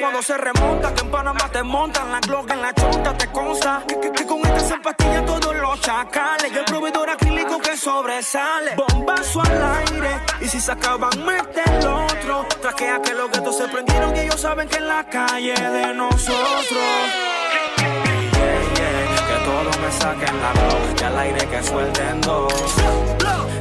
Cuando 0.00 0.22
se 0.22 0.36
remonta, 0.36 0.94
que 0.94 1.00
en 1.02 1.10
Panamá 1.10 1.48
te 1.50 1.62
montan 1.62 2.12
la 2.12 2.20
Glock 2.20 2.50
en 2.50 2.62
la 2.62 2.72
chonta, 2.74 3.16
te 3.16 3.30
consta 3.32 3.82
que, 3.88 3.98
que- 4.00 4.12
que 4.12 4.26
con 4.26 4.40
esta 4.46 4.60
se 4.60 4.74
empastillan 4.74 5.24
todos 5.26 5.56
los 5.56 5.80
chacales. 5.80 6.52
Y 6.52 6.56
el 6.58 6.64
proveedor 6.64 7.10
acrílico 7.10 7.58
que 7.58 7.76
sobresale, 7.76 8.74
bombazo 8.76 9.40
al 9.42 9.62
aire. 9.78 10.20
Y 10.40 10.48
si 10.48 10.60
se 10.60 10.72
acaban, 10.72 11.10
mete 11.24 11.62
el 11.66 11.86
otro. 11.86 12.46
Traquea 12.60 13.00
que 13.02 13.14
los 13.14 13.30
guetos 13.30 13.56
se 13.56 13.68
prendieron 13.68 14.14
y 14.16 14.20
ellos 14.20 14.40
saben 14.40 14.68
que 14.68 14.76
en 14.76 14.88
la 14.88 15.04
calle 15.04 15.54
de 15.54 15.94
nosotros. 15.94 16.84
Que 19.28 19.44
todo 19.44 19.70
me 19.80 19.92
saquen 19.92 20.42
la 20.42 20.52
voz 20.52 21.00
y 21.00 21.04
al 21.04 21.18
aire 21.18 21.48
que 21.48 21.62
suelten 21.62 22.20
dos, 22.20 22.52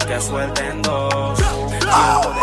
que 0.07 0.19
suelten 0.21 0.81
dos. 0.81 1.39
Tiempo 1.39 2.33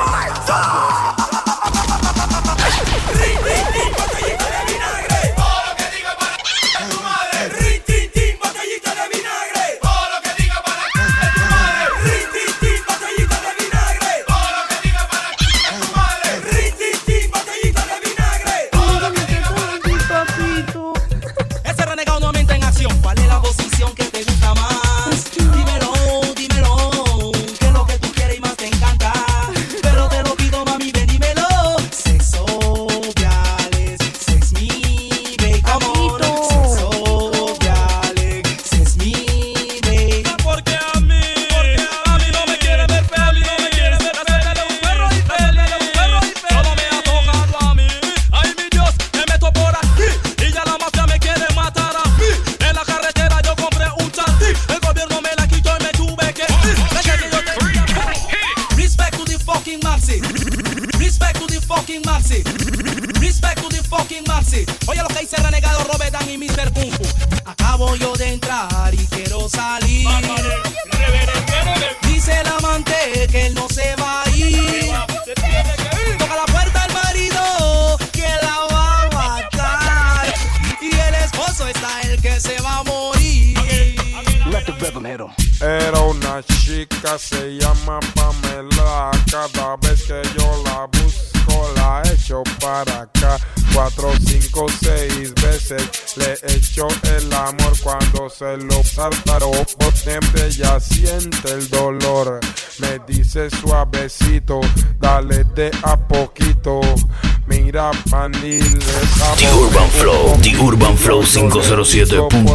507.net. 111.93 112.52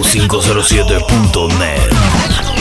507.net. 0.00 2.51